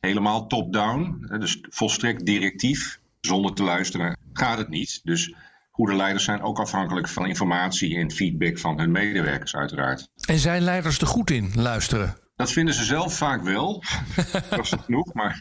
helemaal 0.00 0.46
top-down, 0.46 1.26
eh, 1.30 1.40
dus 1.40 1.58
volstrekt 1.60 2.26
directief, 2.26 3.00
zonder 3.20 3.54
te 3.54 3.62
luisteren, 3.62 4.18
gaat 4.32 4.58
het 4.58 4.68
niet. 4.68 5.00
Dus 5.02 5.34
goede 5.76 5.94
leiders 5.94 6.24
zijn 6.24 6.42
ook 6.42 6.58
afhankelijk 6.58 7.08
van 7.08 7.26
informatie 7.26 7.96
en 7.96 8.10
feedback 8.10 8.58
van 8.58 8.78
hun 8.78 8.90
medewerkers, 8.90 9.56
uiteraard. 9.56 10.10
En 10.28 10.38
zijn 10.38 10.62
leiders 10.62 10.98
er 10.98 11.06
goed 11.06 11.30
in, 11.30 11.50
luisteren? 11.54 12.16
Dat 12.36 12.52
vinden 12.52 12.74
ze 12.74 12.84
zelf 12.84 13.16
vaak 13.16 13.42
wel. 13.42 13.82
dat 14.50 14.58
is 14.58 14.72
genoeg. 14.84 15.14
Maar 15.14 15.40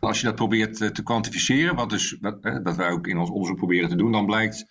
als 0.00 0.20
je 0.20 0.26
dat 0.26 0.34
probeert 0.34 0.80
eh, 0.80 0.88
te 0.88 1.02
kwantificeren, 1.02 1.74
wat 1.74 1.90
dus, 1.90 2.16
dat, 2.20 2.38
eh, 2.40 2.56
dat 2.62 2.76
wij 2.76 2.90
ook 2.90 3.06
in 3.06 3.18
ons 3.18 3.30
onderzoek 3.30 3.56
proberen 3.56 3.88
te 3.88 3.96
doen, 3.96 4.12
dan 4.12 4.26
blijkt 4.26 4.66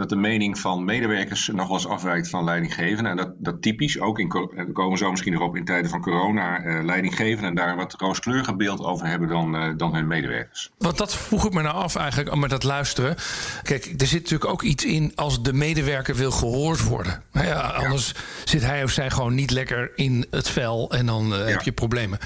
dat 0.00 0.08
de 0.08 0.16
mening 0.16 0.58
van 0.58 0.84
medewerkers 0.84 1.50
nog 1.52 1.66
wel 1.66 1.76
eens 1.76 1.86
afwijkt 1.86 2.28
van 2.28 2.44
leidinggevenden. 2.44 3.10
En 3.10 3.16
dat, 3.16 3.32
dat 3.38 3.62
typisch, 3.62 4.00
ook 4.00 4.18
in, 4.18 4.28
we 4.28 4.72
komen 4.72 4.98
zo 4.98 5.10
misschien 5.10 5.32
erop 5.32 5.56
in 5.56 5.64
tijden 5.64 5.90
van 5.90 6.00
corona, 6.00 6.58
eh, 6.58 6.84
leidinggevenden 6.84 7.48
en 7.48 7.54
daar 7.54 7.68
een 7.68 7.76
wat 7.76 7.94
rooskleuriger 7.98 8.56
beeld 8.56 8.80
over 8.84 9.06
hebben 9.06 9.28
dan, 9.28 9.56
eh, 9.56 9.68
dan 9.76 9.94
hun 9.94 10.06
medewerkers. 10.06 10.70
Want 10.78 10.98
dat 10.98 11.16
vroeg 11.16 11.46
ik 11.46 11.52
me 11.52 11.62
nou 11.62 11.74
af 11.74 11.96
eigenlijk 11.96 12.36
met 12.36 12.50
dat 12.50 12.62
luisteren. 12.62 13.16
Kijk, 13.62 13.84
er 13.96 14.06
zit 14.06 14.22
natuurlijk 14.22 14.50
ook 14.50 14.62
iets 14.62 14.84
in 14.84 15.12
als 15.14 15.42
de 15.42 15.52
medewerker 15.52 16.14
wil 16.14 16.30
gehoord 16.30 16.84
worden. 16.84 17.22
Nou 17.32 17.46
ja, 17.46 17.60
anders 17.60 18.14
zit 18.44 18.62
hij 18.62 18.84
of 18.84 18.90
zij 18.90 19.10
gewoon 19.10 19.34
niet 19.34 19.50
lekker 19.50 19.92
in 19.94 20.26
het 20.30 20.48
vel 20.48 20.90
en 20.90 21.06
dan 21.06 21.34
eh, 21.34 21.46
heb 21.46 21.62
je 21.62 21.72
problemen. 21.72 22.18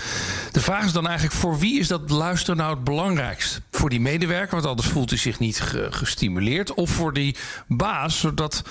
De 0.53 0.61
vraag 0.61 0.85
is 0.85 0.93
dan 0.93 1.07
eigenlijk 1.07 1.37
voor 1.37 1.59
wie 1.59 1.79
is 1.79 1.89
dat 1.89 2.11
luisteren 2.11 2.57
nou 2.57 2.75
het 2.75 2.85
belangrijkst? 2.85 3.61
Voor 3.71 3.91
die 3.91 4.01
medewerker, 4.01 4.55
want 4.55 4.67
anders 4.67 4.89
voelt 4.89 5.11
hij 5.11 5.19
zich 5.19 5.39
niet 5.39 5.61
ge- 5.61 5.89
gestimuleerd. 5.91 6.75
Of 6.75 6.91
voor 6.91 7.13
die 7.13 7.37
baas, 7.69 8.21
zodat 8.21 8.65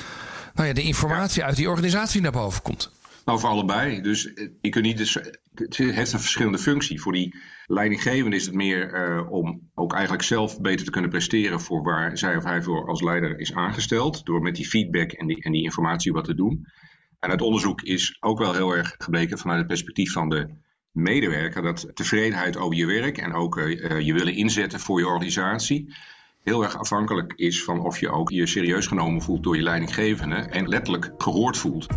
nou 0.54 0.68
ja, 0.68 0.74
de 0.74 0.84
informatie 0.84 1.44
uit 1.44 1.56
die 1.56 1.70
organisatie 1.70 2.22
naar 2.22 2.32
boven 2.32 2.62
komt. 2.62 2.92
Nou, 3.26 3.40
voor 3.40 3.50
allebei. 3.50 4.02
Dus 4.02 4.34
eh, 4.34 4.48
je 4.62 4.70
kunt 4.70 4.86
niet 4.86 4.98
dus, 4.98 5.14
het 5.54 5.78
heeft 5.78 6.14
een 6.14 6.20
verschillende 6.20 6.58
functie. 6.58 7.02
Voor 7.02 7.14
die 7.14 7.36
leidinggevende 7.68 8.36
is 8.36 8.46
het 8.46 8.56
meer 8.56 8.94
eh, 8.94 9.32
om 9.32 9.70
ook 9.74 9.94
eigenlijk 9.94 10.24
zelf 10.24 10.62
beter 10.62 10.86
te 10.86 10.92
kunnen 10.92 11.10
presteren 11.10 11.62
voor 11.62 11.84
waar 11.84 12.18
zij 12.18 12.38
of 12.38 12.44
hij 12.44 12.62
voor 12.62 12.88
als 12.88 13.02
leider 13.02 13.40
is 13.40 13.54
aangesteld. 13.54 14.26
Door 14.26 14.42
met 14.42 14.56
die 14.56 14.68
feedback 14.68 15.12
en 15.12 15.28
die, 15.28 15.44
en 15.44 15.52
die 15.52 15.64
informatie 15.64 16.12
wat 16.12 16.26
te 16.26 16.36
doen. 16.36 16.68
En 17.20 17.30
uit 17.30 17.42
onderzoek 17.42 17.82
is 17.82 18.18
ook 18.20 18.40
wel 18.40 18.54
heel 18.54 18.76
erg 18.76 18.96
gebleken 18.98 19.38
vanuit 19.38 19.58
het 19.58 19.68
perspectief 19.68 20.12
van 20.12 20.30
de 20.30 20.50
medewerker 20.92 21.62
dat 21.62 21.92
tevredenheid 21.94 22.58
over 22.58 22.78
je 22.78 22.86
werk 22.86 23.18
en 23.18 23.34
ook 23.34 23.58
eh, 23.58 24.00
je 24.00 24.14
willen 24.14 24.36
inzetten 24.36 24.80
voor 24.80 25.00
je 25.00 25.08
organisatie 25.08 25.96
heel 26.44 26.64
erg 26.64 26.78
afhankelijk 26.78 27.34
is 27.36 27.64
van 27.64 27.80
of 27.80 28.00
je 28.00 28.10
ook 28.10 28.30
je 28.30 28.48
serieus 28.48 28.88
genomen 28.88 29.22
voelt 29.22 29.44
door 29.44 29.56
je 29.56 29.62
leidinggevende 29.62 30.36
en 30.36 30.68
letterlijk 30.68 31.12
gehoord 31.18 31.58
voelt. 31.58 31.88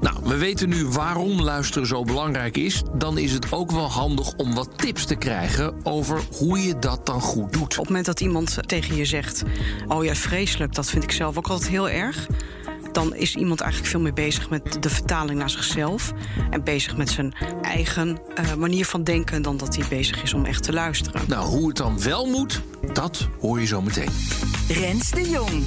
Nou, 0.00 0.16
we 0.22 0.38
weten 0.38 0.68
nu 0.68 0.86
waarom 0.86 1.40
luisteren 1.40 1.86
zo 1.86 2.02
belangrijk 2.02 2.56
is. 2.56 2.82
Dan 2.94 3.18
is 3.18 3.32
het 3.32 3.52
ook 3.52 3.70
wel 3.70 3.90
handig 3.90 4.34
om 4.36 4.54
wat 4.54 4.78
tips 4.78 5.06
te 5.06 5.16
krijgen 5.16 5.74
over 5.82 6.20
hoe 6.38 6.58
je 6.58 6.78
dat 6.78 7.06
dan 7.06 7.20
goed 7.20 7.52
doet. 7.52 7.62
Op 7.62 7.70
het 7.70 7.88
moment 7.88 8.06
dat 8.06 8.20
iemand 8.20 8.68
tegen 8.68 8.96
je 8.96 9.04
zegt: 9.04 9.42
Oh 9.88 10.04
ja, 10.04 10.14
vreselijk, 10.14 10.74
dat 10.74 10.90
vind 10.90 11.04
ik 11.04 11.12
zelf 11.12 11.36
ook 11.36 11.48
altijd 11.48 11.70
heel 11.70 11.88
erg. 11.88 12.28
Dan 12.92 13.14
is 13.14 13.34
iemand 13.36 13.60
eigenlijk 13.60 13.90
veel 13.90 14.00
meer 14.00 14.12
bezig 14.12 14.50
met 14.50 14.82
de 14.82 14.90
vertaling 14.90 15.38
naar 15.38 15.50
zichzelf. 15.50 16.12
En 16.50 16.64
bezig 16.64 16.96
met 16.96 17.10
zijn 17.10 17.34
eigen 17.62 18.18
eh, 18.34 18.54
manier 18.54 18.86
van 18.86 19.04
denken. 19.04 19.42
dan 19.42 19.56
dat 19.56 19.76
hij 19.76 19.86
bezig 19.88 20.22
is 20.22 20.34
om 20.34 20.44
echt 20.44 20.62
te 20.62 20.72
luisteren. 20.72 21.22
Nou, 21.26 21.46
hoe 21.46 21.68
het 21.68 21.76
dan 21.76 22.02
wel 22.02 22.26
moet, 22.26 22.62
dat 22.92 23.28
hoor 23.40 23.60
je 23.60 23.66
zo 23.66 23.82
meteen. 23.82 24.10
Rens 24.68 25.10
de 25.10 25.30
Jong. 25.30 25.64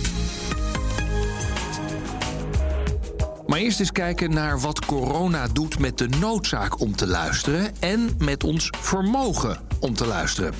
Maar 3.47 3.59
eerst 3.59 3.79
eens 3.79 3.91
kijken 3.91 4.33
naar 4.33 4.59
wat 4.59 4.85
corona 4.85 5.47
doet 5.47 5.79
met 5.79 5.97
de 5.97 6.07
noodzaak 6.07 6.79
om 6.79 6.95
te 6.95 7.07
luisteren 7.07 7.71
en 7.79 8.09
met 8.17 8.43
ons 8.43 8.69
vermogen 8.81 9.57
om 9.79 9.93
te 9.93 10.05
luisteren. 10.05 10.53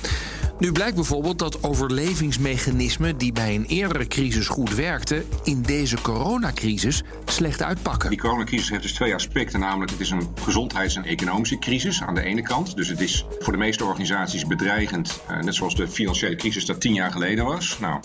Nu 0.58 0.72
blijkt 0.72 0.94
bijvoorbeeld 0.94 1.38
dat 1.38 1.62
overlevingsmechanismen 1.62 3.18
die 3.18 3.32
bij 3.32 3.54
een 3.54 3.64
eerdere 3.64 4.06
crisis 4.06 4.48
goed 4.48 4.74
werkten, 4.74 5.24
in 5.44 5.62
deze 5.62 6.00
coronacrisis 6.00 7.02
slecht 7.24 7.62
uitpakken. 7.62 8.10
Die 8.10 8.18
coronacrisis 8.18 8.70
heeft 8.70 8.82
dus 8.82 8.92
twee 8.92 9.14
aspecten. 9.14 9.60
Namelijk, 9.60 9.90
het 9.90 10.00
is 10.00 10.10
een 10.10 10.28
gezondheids- 10.42 10.96
en 10.96 11.04
economische 11.04 11.58
crisis 11.58 12.02
aan 12.02 12.14
de 12.14 12.22
ene 12.22 12.42
kant. 12.42 12.76
Dus 12.76 12.88
het 12.88 13.00
is 13.00 13.24
voor 13.38 13.52
de 13.52 13.58
meeste 13.58 13.84
organisaties 13.84 14.46
bedreigend. 14.46 15.20
eh, 15.28 15.40
net 15.40 15.54
zoals 15.54 15.74
de 15.74 15.88
financiële 15.88 16.36
crisis 16.36 16.66
dat 16.66 16.80
tien 16.80 16.94
jaar 16.94 17.12
geleden 17.12 17.44
was. 17.44 17.78
Nou, 17.80 18.00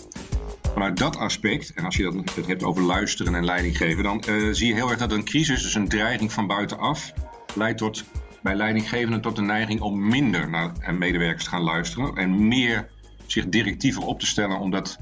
vanuit 0.72 0.96
dat 0.96 1.16
aspect, 1.16 1.72
en 1.74 1.84
als 1.84 1.96
je 1.96 2.02
dat 2.02 2.14
het 2.34 2.46
hebt 2.46 2.62
over 2.62 2.82
luisteren 2.82 3.34
en 3.34 3.44
leiding 3.44 3.76
geven, 3.76 4.02
dan 4.02 4.20
eh, 4.20 4.34
zie 4.50 4.66
je 4.66 4.74
heel 4.74 4.90
erg 4.90 4.98
dat 4.98 5.12
een 5.12 5.24
crisis, 5.24 5.62
dus 5.62 5.74
een 5.74 5.88
dreiging 5.88 6.32
van 6.32 6.46
buitenaf, 6.46 7.12
leidt 7.54 7.78
tot, 7.78 8.04
bij 8.42 8.54
leidinggevenden 8.54 9.20
tot 9.20 9.36
de 9.36 9.42
neiging 9.42 9.80
om 9.80 10.08
minder 10.08 10.50
naar 10.50 10.94
medewerkers 10.94 11.44
te 11.44 11.50
gaan 11.50 11.62
luisteren 11.62 12.16
en 12.16 12.48
meer 12.48 12.88
zich 13.26 13.48
directiever 13.48 14.06
op 14.06 14.20
te 14.20 14.26
stellen, 14.26 14.58
omdat 14.58 14.98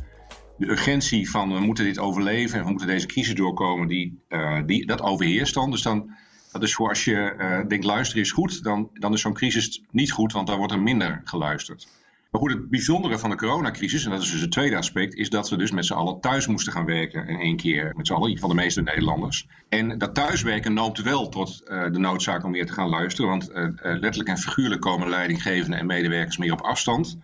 de 0.56 0.70
urgentie 0.70 1.30
van 1.30 1.52
we 1.52 1.60
moeten 1.60 1.84
dit 1.84 1.98
overleven 1.98 2.58
en 2.58 2.64
we 2.64 2.70
moeten 2.70 2.86
deze 2.86 3.06
crisis 3.06 3.34
doorkomen, 3.34 3.88
die, 3.88 4.22
eh, 4.28 4.58
die, 4.66 4.86
dat 4.86 5.00
overheerst 5.00 5.54
dan. 5.54 5.70
Dus 5.70 5.82
dan, 5.82 6.10
dat 6.52 6.62
is 6.62 6.74
voor 6.74 6.88
als 6.88 7.04
je 7.04 7.16
eh, 7.16 7.68
denkt 7.68 7.84
luisteren 7.84 8.22
is 8.22 8.32
goed, 8.32 8.62
dan, 8.62 8.90
dan 8.94 9.12
is 9.12 9.20
zo'n 9.20 9.34
crisis 9.34 9.82
niet 9.90 10.12
goed, 10.12 10.32
want 10.32 10.46
dan 10.46 10.56
wordt 10.56 10.72
er 10.72 10.80
minder 10.80 11.20
geluisterd. 11.24 11.88
Maar 12.30 12.40
goed, 12.40 12.52
het 12.52 12.70
bijzondere 12.70 13.18
van 13.18 13.30
de 13.30 13.36
coronacrisis, 13.36 14.04
en 14.04 14.10
dat 14.10 14.22
is 14.22 14.30
dus 14.30 14.40
het 14.40 14.50
tweede 14.50 14.76
aspect, 14.76 15.14
is 15.14 15.30
dat 15.30 15.48
we 15.48 15.56
dus 15.56 15.70
met 15.70 15.86
z'n 15.86 15.92
allen 15.92 16.20
thuis 16.20 16.46
moesten 16.46 16.72
gaan 16.72 16.84
werken. 16.84 17.28
In 17.28 17.40
één 17.40 17.56
keer 17.56 17.92
met 17.96 18.06
z'n 18.06 18.12
allen, 18.12 18.38
van 18.38 18.48
de 18.48 18.54
meeste 18.54 18.82
Nederlanders. 18.82 19.46
En 19.68 19.98
dat 19.98 20.14
thuiswerken 20.14 20.72
noopt 20.72 21.02
wel 21.02 21.28
tot 21.28 21.68
eh, 21.68 21.82
de 21.92 21.98
noodzaak 21.98 22.44
om 22.44 22.50
meer 22.50 22.66
te 22.66 22.72
gaan 22.72 22.88
luisteren. 22.88 23.30
Want 23.30 23.50
eh, 23.50 23.64
eh, 23.64 23.72
letterlijk 23.82 24.28
en 24.28 24.38
figuurlijk 24.38 24.80
komen 24.80 25.08
leidinggevenden 25.08 25.78
en 25.78 25.86
medewerkers 25.86 26.38
meer 26.38 26.52
op 26.52 26.60
afstand. 26.60 27.18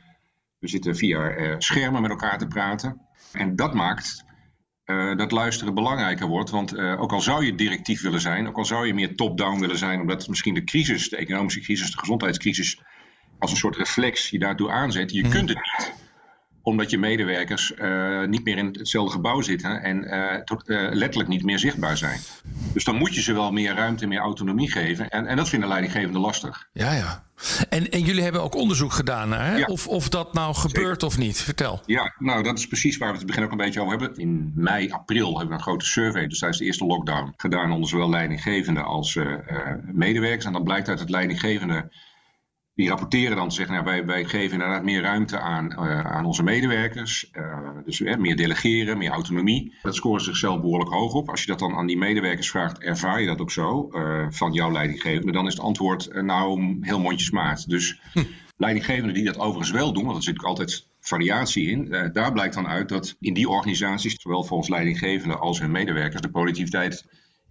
We 0.59 0.69
zitten 0.69 0.97
via 0.97 1.55
schermen 1.59 2.03
met 2.03 2.11
elkaar 2.11 2.39
te 2.39 2.47
praten. 2.47 3.01
En 3.33 3.57
dat 3.57 3.75
maakt 3.75 4.25
dat 5.17 5.33
luisteren 5.33 5.75
belangrijker 5.75 6.27
wordt. 6.27 6.51
Want 6.51 6.79
ook 6.79 7.13
al 7.13 7.21
zou 7.21 7.45
je 7.45 7.55
directief 7.55 8.03
willen 8.03 8.21
zijn, 8.21 8.49
ook 8.49 8.57
al 8.57 8.65
zou 8.65 8.87
je 8.87 8.95
meer 8.95 9.17
top-down 9.17 9.61
willen 9.61 9.79
zijn, 9.79 10.01
omdat 10.01 10.29
misschien 10.29 10.55
de 10.55 10.65
crisis, 10.65 11.09
de 11.09 11.17
economische 11.17 11.61
crisis, 11.61 11.91
de 11.91 11.99
gezondheidscrisis, 11.99 12.81
als 13.39 13.51
een 13.51 13.57
soort 13.57 13.77
reflex 13.77 14.31
je 14.31 14.39
daartoe 14.39 14.71
aanzet, 14.71 15.13
je 15.13 15.29
kunt 15.29 15.49
het 15.49 15.59
niet 15.59 15.93
omdat 16.67 16.91
je 16.91 16.99
medewerkers 16.99 17.75
eh, 17.75 18.25
niet 18.25 18.45
meer 18.45 18.59
in 18.59 18.67
hetzelfde 18.67 19.13
gebouw 19.13 19.41
zitten 19.41 19.83
en 19.83 20.05
eh, 20.05 20.43
tot, 20.43 20.69
eh, 20.69 20.89
letterlijk 20.91 21.29
niet 21.29 21.43
meer 21.45 21.59
zichtbaar 21.59 21.97
zijn. 21.97 22.21
Dus 22.73 22.85
dan 22.85 22.97
moet 22.97 23.15
je 23.15 23.23
ze 23.23 23.33
wel 23.33 23.53
meer 23.53 23.75
ruimte, 23.75 24.07
meer 24.07 24.19
autonomie 24.19 24.71
geven. 24.71 25.09
En, 25.09 25.27
en 25.27 25.37
dat 25.37 25.49
vinden 25.49 25.69
leidinggevenden 25.69 26.21
lastig. 26.21 26.69
Ja, 26.73 26.93
ja. 26.93 27.25
En, 27.69 27.91
en 27.91 28.01
jullie 28.01 28.23
hebben 28.23 28.43
ook 28.43 28.55
onderzoek 28.55 28.93
gedaan, 28.93 29.33
hè? 29.33 29.57
Ja. 29.57 29.67
Of, 29.67 29.89
of 29.89 30.09
dat 30.09 30.33
nou 30.33 30.55
gebeurt 30.55 31.03
of 31.03 31.19
niet. 31.19 31.41
Vertel. 31.41 31.83
Ja, 31.85 32.15
nou 32.19 32.43
dat 32.43 32.59
is 32.59 32.67
precies 32.67 32.97
waar 32.97 33.13
we 33.13 33.19
het 33.19 33.23
in 33.23 33.27
het 33.27 33.37
begin 33.37 33.45
ook 33.45 33.59
een 33.59 33.67
beetje 33.67 33.81
over 33.81 33.99
hebben. 33.99 34.19
In 34.19 34.53
mei, 34.55 34.91
april 34.91 35.29
hebben 35.29 35.49
we 35.49 35.55
een 35.55 35.61
grote 35.61 35.87
survey, 35.87 36.27
dus 36.27 36.39
tijdens 36.39 36.61
de 36.61 36.67
eerste 36.67 36.87
lockdown, 36.87 37.33
gedaan 37.37 37.73
onder 37.73 37.89
zowel 37.89 38.11
leidinggevenden 38.11 38.85
als 38.85 39.19
medewerkers. 39.93 40.45
En 40.45 40.53
dan 40.53 40.65
blijkt 40.65 40.89
uit 40.89 41.01
het 41.01 41.11
leidinggevende, 41.11 41.91
die 42.77 42.89
rapporteren 42.89 43.37
dan, 43.37 43.53
zeggen 43.53 43.75
nou, 43.75 43.87
wij, 43.87 44.07
wij 44.07 44.25
geven 44.25 44.53
inderdaad 44.53 44.85
meer 44.85 45.03
ruimte 45.03 45.39
aan, 45.39 45.73
eh, 45.73 46.01
aan 46.01 46.25
onze 46.25 46.43
medewerkers. 46.43 47.31
Eh, 47.31 47.69
dus 47.85 48.01
meer 48.01 48.37
delegeren, 48.37 48.99
meer 48.99 49.11
autonomie. 49.11 49.75
Dat 49.83 49.95
scoren 49.95 50.21
ze 50.21 50.27
zichzelf 50.27 50.61
behoorlijk 50.61 50.91
hoog 50.91 51.13
op. 51.13 51.31
Als 51.31 51.41
je 51.41 51.47
dat 51.47 51.59
dan 51.59 51.75
aan 51.75 51.87
die 51.87 51.99
medewerkers 51.99 52.51
vraagt, 52.51 52.79
ervaar 52.79 53.21
je 53.21 53.27
dat 53.27 53.41
ook 53.41 53.51
zo 53.51 53.89
eh, 53.91 54.27
van 54.31 54.53
jouw 54.53 54.73
leidinggevende? 54.73 55.33
Dan 55.33 55.47
is 55.47 55.53
het 55.53 55.63
antwoord 55.63 56.23
nou 56.23 56.77
heel 56.81 57.01
mondjesmaat. 57.01 57.69
Dus 57.69 58.01
leidinggevenden 58.57 59.15
die 59.15 59.25
dat 59.25 59.39
overigens 59.39 59.71
wel 59.71 59.93
doen, 59.93 60.05
want 60.05 60.17
er 60.17 60.23
zit 60.23 60.35
natuurlijk 60.35 60.59
altijd 60.59 60.89
variatie 61.01 61.71
in. 61.71 62.11
daar 62.13 62.33
blijkt 62.33 62.55
dan 62.55 62.67
uit 62.67 62.89
dat 62.89 63.17
in 63.21 63.35
die 63.35 63.49
organisaties, 63.49 64.17
zowel 64.21 64.45
volgens 64.45 64.69
leidinggevenden 64.69 65.41
als 65.41 65.61
hun 65.61 65.71
medewerkers, 65.71 66.23
de 66.23 66.31
productiviteit 66.31 67.05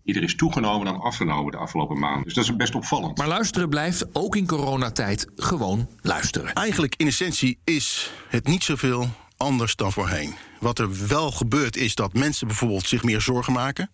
eerder 0.06 0.24
is 0.24 0.36
toegenomen 0.36 0.86
dan 0.86 1.00
afgenomen 1.00 1.52
de 1.52 1.58
afgelopen 1.58 2.00
maanden. 2.00 2.24
Dus 2.24 2.34
dat 2.34 2.44
is 2.44 2.56
best 2.56 2.76
opvallend. 2.76 3.18
Maar 3.18 3.28
luisteren 3.28 3.70
blijft 3.70 4.16
ook 4.16 4.36
in 4.36 4.48
coronatijd 4.48 5.28
gewoon 5.36 5.90
luisteren. 6.02 6.54
Eigenlijk 6.54 6.96
in 6.98 7.08
essentie 7.08 7.60
is 7.64 8.12
het 8.30 8.48
niet 8.48 8.64
zoveel 8.64 9.10
anders 9.38 9.76
dan 9.76 9.92
voorheen. 9.92 10.36
Wat 10.60 10.80
er 10.80 11.08
wel 11.08 11.32
gebeurt 11.32 11.78
is 11.78 11.96
dat 11.96 12.14
mensen 12.14 12.48
bijvoorbeeld 12.48 12.88
zich 12.88 13.04
meer 13.04 13.22
zorgen 13.22 13.54
maken. 13.54 13.90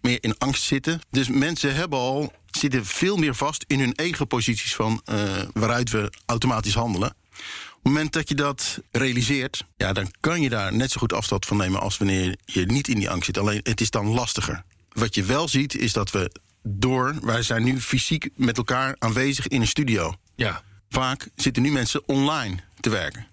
Meer 0.00 0.18
in 0.20 0.38
angst 0.38 0.62
zitten. 0.62 1.00
Dus 1.10 1.28
mensen 1.28 1.74
hebben 1.74 1.98
al, 1.98 2.32
zitten 2.50 2.86
veel 2.86 3.16
meer 3.16 3.34
vast 3.34 3.64
in 3.66 3.78
hun 3.78 3.94
eigen 3.94 4.26
posities 4.26 4.74
van 4.74 5.00
eh, 5.04 5.42
waaruit 5.52 5.90
we 5.90 6.12
automatisch 6.26 6.74
handelen. 6.74 7.08
het 7.08 7.42
moment 7.82 8.12
dat 8.12 8.28
je 8.28 8.34
dat 8.34 8.80
realiseert, 8.90 9.64
ja, 9.76 9.92
dan 9.92 10.10
kan 10.20 10.40
je 10.40 10.48
daar 10.48 10.74
net 10.74 10.90
zo 10.90 11.00
goed 11.00 11.12
afstand 11.12 11.46
van 11.46 11.56
nemen 11.56 11.80
als 11.80 11.98
wanneer 11.98 12.36
je 12.44 12.66
niet 12.66 12.88
in 12.88 12.98
die 12.98 13.10
angst 13.10 13.24
zit. 13.24 13.38
Alleen 13.38 13.60
het 13.62 13.80
is 13.80 13.90
dan 13.90 14.06
lastiger. 14.06 14.64
Wat 14.94 15.14
je 15.14 15.22
wel 15.22 15.48
ziet, 15.48 15.76
is 15.76 15.92
dat 15.92 16.10
we 16.10 16.30
door, 16.62 17.14
wij 17.22 17.42
zijn 17.42 17.64
nu 17.64 17.80
fysiek 17.80 18.28
met 18.34 18.56
elkaar 18.56 18.96
aanwezig 18.98 19.48
in 19.48 19.60
een 19.60 19.66
studio. 19.66 20.14
Ja. 20.34 20.62
Vaak 20.88 21.28
zitten 21.36 21.62
nu 21.62 21.70
mensen 21.70 22.08
online 22.08 22.56
te 22.80 22.90
werken. 22.90 23.26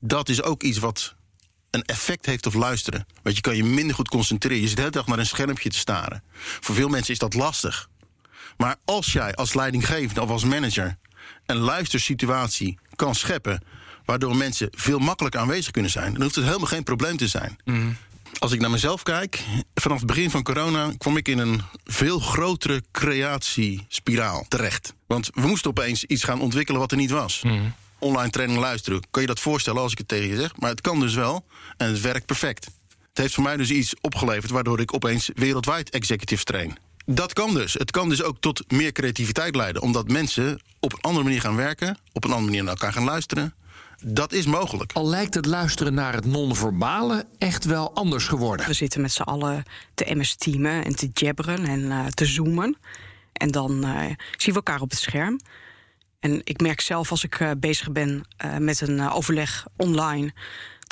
Dat 0.00 0.28
is 0.28 0.42
ook 0.42 0.62
iets 0.62 0.78
wat 0.78 1.14
een 1.70 1.82
effect 1.84 2.26
heeft 2.26 2.46
op 2.46 2.54
luisteren. 2.54 3.06
Want 3.22 3.36
je 3.36 3.42
kan 3.42 3.56
je 3.56 3.64
minder 3.64 3.94
goed 3.94 4.08
concentreren. 4.08 4.60
Je 4.60 4.66
zit 4.66 4.76
de 4.76 4.82
hele 4.82 4.94
dag 4.94 5.06
naar 5.06 5.18
een 5.18 5.26
schermpje 5.26 5.70
te 5.70 5.78
staren. 5.78 6.22
Voor 6.34 6.74
veel 6.74 6.88
mensen 6.88 7.12
is 7.12 7.18
dat 7.18 7.34
lastig. 7.34 7.88
Maar 8.56 8.76
als 8.84 9.12
jij 9.12 9.34
als 9.34 9.54
leidinggevende 9.54 10.22
of 10.22 10.30
als 10.30 10.44
manager 10.44 10.96
een 11.46 11.56
luistersituatie 11.56 12.78
kan 12.94 13.14
scheppen. 13.14 13.62
waardoor 14.04 14.36
mensen 14.36 14.68
veel 14.70 14.98
makkelijker 14.98 15.40
aanwezig 15.40 15.70
kunnen 15.72 15.90
zijn. 15.90 16.12
dan 16.12 16.22
hoeft 16.22 16.34
het 16.34 16.44
helemaal 16.44 16.66
geen 16.66 16.82
probleem 16.82 17.16
te 17.16 17.28
zijn. 17.28 17.58
Als 18.38 18.52
ik 18.52 18.60
naar 18.60 18.70
mezelf 18.70 19.02
kijk, 19.02 19.44
vanaf 19.74 19.98
het 19.98 20.06
begin 20.06 20.30
van 20.30 20.42
corona 20.42 20.92
kwam 20.98 21.16
ik 21.16 21.28
in 21.28 21.38
een 21.38 21.62
veel 21.84 22.18
grotere 22.18 22.82
creatiespiraal 22.92 24.44
terecht. 24.48 24.94
Want 25.06 25.30
we 25.34 25.46
moesten 25.46 25.70
opeens 25.70 26.04
iets 26.04 26.24
gaan 26.24 26.40
ontwikkelen 26.40 26.80
wat 26.80 26.90
er 26.90 26.96
niet 26.96 27.10
was. 27.10 27.42
Online 27.98 28.30
training 28.30 28.60
luisteren. 28.60 29.00
Kan 29.10 29.22
je 29.22 29.28
dat 29.28 29.40
voorstellen 29.40 29.82
als 29.82 29.92
ik 29.92 29.98
het 29.98 30.08
tegen 30.08 30.28
je 30.28 30.36
zeg? 30.36 30.56
Maar 30.56 30.70
het 30.70 30.80
kan 30.80 31.00
dus 31.00 31.14
wel 31.14 31.44
en 31.76 31.88
het 31.88 32.00
werkt 32.00 32.26
perfect. 32.26 32.64
Het 33.08 33.18
heeft 33.18 33.34
voor 33.34 33.42
mij 33.42 33.56
dus 33.56 33.70
iets 33.70 33.94
opgeleverd 34.00 34.50
waardoor 34.50 34.80
ik 34.80 34.94
opeens 34.94 35.30
wereldwijd 35.34 35.90
executives 35.90 36.44
train. 36.44 36.76
Dat 37.06 37.32
kan 37.32 37.54
dus. 37.54 37.72
Het 37.72 37.90
kan 37.90 38.08
dus 38.08 38.22
ook 38.22 38.36
tot 38.40 38.70
meer 38.72 38.92
creativiteit 38.92 39.56
leiden. 39.56 39.82
Omdat 39.82 40.08
mensen 40.08 40.60
op 40.80 40.92
een 40.92 41.00
andere 41.00 41.24
manier 41.24 41.40
gaan 41.40 41.56
werken, 41.56 41.98
op 42.12 42.24
een 42.24 42.30
andere 42.30 42.50
manier 42.50 42.62
naar 42.62 42.72
elkaar 42.72 42.92
gaan 42.92 43.04
luisteren. 43.04 43.54
Dat 44.04 44.32
is 44.32 44.46
mogelijk. 44.46 44.92
Al 44.92 45.08
lijkt 45.08 45.34
het 45.34 45.46
luisteren 45.46 45.94
naar 45.94 46.14
het 46.14 46.24
non-verbale 46.24 47.26
echt 47.38 47.64
wel 47.64 47.94
anders 47.94 48.26
geworden. 48.26 48.66
We 48.66 48.72
zitten 48.72 49.00
met 49.00 49.12
z'n 49.12 49.22
allen 49.22 49.62
te 49.94 50.14
MS-teamen 50.14 50.84
en 50.84 50.96
te 50.96 51.10
jabberen 51.14 51.64
en 51.64 51.90
eh, 51.90 52.06
te 52.06 52.26
zoomen. 52.26 52.76
En 53.32 53.50
dan 53.50 53.84
eh, 53.84 54.00
zien 54.36 54.54
we 54.54 54.54
elkaar 54.54 54.80
op 54.80 54.90
het 54.90 54.98
scherm. 54.98 55.40
En 56.20 56.40
ik 56.44 56.60
merk 56.60 56.80
zelf 56.80 57.10
als 57.10 57.24
ik 57.24 57.40
eh, 57.40 57.50
bezig 57.58 57.92
ben 57.92 58.24
eh, 58.36 58.56
met 58.56 58.80
een 58.80 59.10
overleg 59.10 59.66
online... 59.76 60.32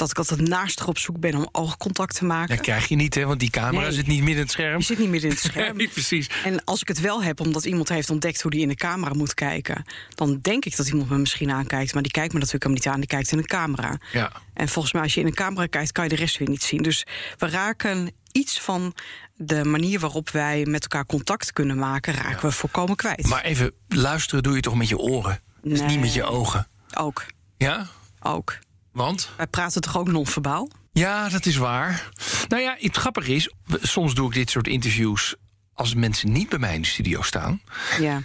dat 0.00 0.10
ik 0.10 0.18
altijd 0.18 0.48
naastig 0.48 0.88
op 0.88 0.98
zoek 0.98 1.18
ben 1.20 1.34
om 1.34 1.48
oogcontact 1.52 2.14
te 2.14 2.24
maken. 2.24 2.56
Dat 2.56 2.64
krijg 2.64 2.88
je 2.88 2.94
niet, 2.96 3.14
hè? 3.14 3.24
Want 3.24 3.40
die 3.40 3.50
camera 3.50 3.82
Nee. 3.82 3.92
zit 3.92 4.06
niet 4.06 4.16
midden 4.18 4.34
in 4.36 4.42
het 4.42 4.50
scherm. 4.50 4.78
Je 4.78 4.84
zit 4.84 4.98
niet 4.98 5.08
midden 5.08 5.30
in 5.30 5.36
het 5.36 5.44
scherm. 5.52 5.76
Nee, 5.76 5.88
precies. 5.88 6.30
En 6.44 6.64
als 6.64 6.80
ik 6.80 6.88
het 6.88 7.00
wel 7.00 7.22
heb, 7.22 7.40
omdat 7.40 7.64
iemand 7.64 7.88
heeft 7.88 8.10
ontdekt 8.10 8.42
hoe 8.42 8.50
die 8.50 8.60
in 8.60 8.68
de 8.68 8.74
camera 8.74 9.14
moet 9.14 9.34
kijken, 9.34 9.84
dan 10.14 10.38
denk 10.42 10.64
ik 10.64 10.76
dat 10.76 10.88
iemand 10.88 11.10
me 11.10 11.18
misschien 11.18 11.50
aankijkt. 11.50 11.92
Maar 11.94 12.02
die 12.02 12.12
kijkt 12.12 12.32
me 12.32 12.38
natuurlijk 12.38 12.64
helemaal 12.64 12.84
niet 12.84 12.94
aan, 12.94 13.00
die 13.00 13.08
kijkt 13.08 13.32
in 13.32 13.38
de 13.38 13.46
camera. 13.46 13.98
Ja. 14.12 14.32
En 14.54 14.68
volgens 14.68 14.92
mij, 14.92 15.02
als 15.02 15.14
je 15.14 15.20
in 15.20 15.26
een 15.26 15.34
camera 15.34 15.66
kijkt, 15.66 15.92
kan 15.92 16.04
je 16.04 16.10
de 16.10 16.16
rest 16.16 16.38
weer 16.38 16.48
niet 16.48 16.62
zien. 16.62 16.82
Dus 16.82 17.06
we 17.38 17.48
raken 17.48 18.10
iets 18.32 18.60
van 18.60 18.94
de 19.36 19.64
manier 19.64 20.00
waarop 20.00 20.30
wij 20.30 20.64
met 20.66 20.82
elkaar 20.82 21.06
contact 21.06 21.52
kunnen 21.52 21.78
maken, 21.78 22.14
raken 22.14 22.48
we 22.48 22.52
volkomen 22.52 22.96
kwijt. 22.96 23.26
Maar 23.26 23.42
even, 23.44 23.72
luisteren 23.88 24.42
doe 24.42 24.54
je 24.54 24.60
toch 24.60 24.74
met 24.74 24.88
je 24.88 24.98
oren? 24.98 25.40
Dus 25.62 25.80
niet 25.82 26.00
met 26.00 26.14
je 26.14 26.24
ogen. 26.24 26.68
Ook, 26.96 27.24
Ja? 27.56 27.86
ook. 28.22 28.58
Want? 29.00 29.30
Wij 29.36 29.46
praten 29.46 29.80
toch 29.80 29.98
ook 29.98 30.08
non-verbaal? 30.08 30.68
Ja, 30.92 31.28
dat 31.28 31.46
is 31.46 31.56
waar. 31.56 32.08
Nou 32.48 32.62
ja, 32.62 32.76
het 32.78 32.96
grappige 32.96 33.34
is, 33.34 33.50
soms 33.80 34.14
doe 34.14 34.28
ik 34.28 34.34
dit 34.34 34.50
soort 34.50 34.66
interviews 34.66 35.34
als 35.74 35.94
mensen 35.94 36.32
niet 36.32 36.48
bij 36.48 36.58
mij 36.58 36.74
in 36.74 36.80
de 36.80 36.88
studio 36.88 37.22
staan. 37.22 37.62
Ja. 38.00 38.22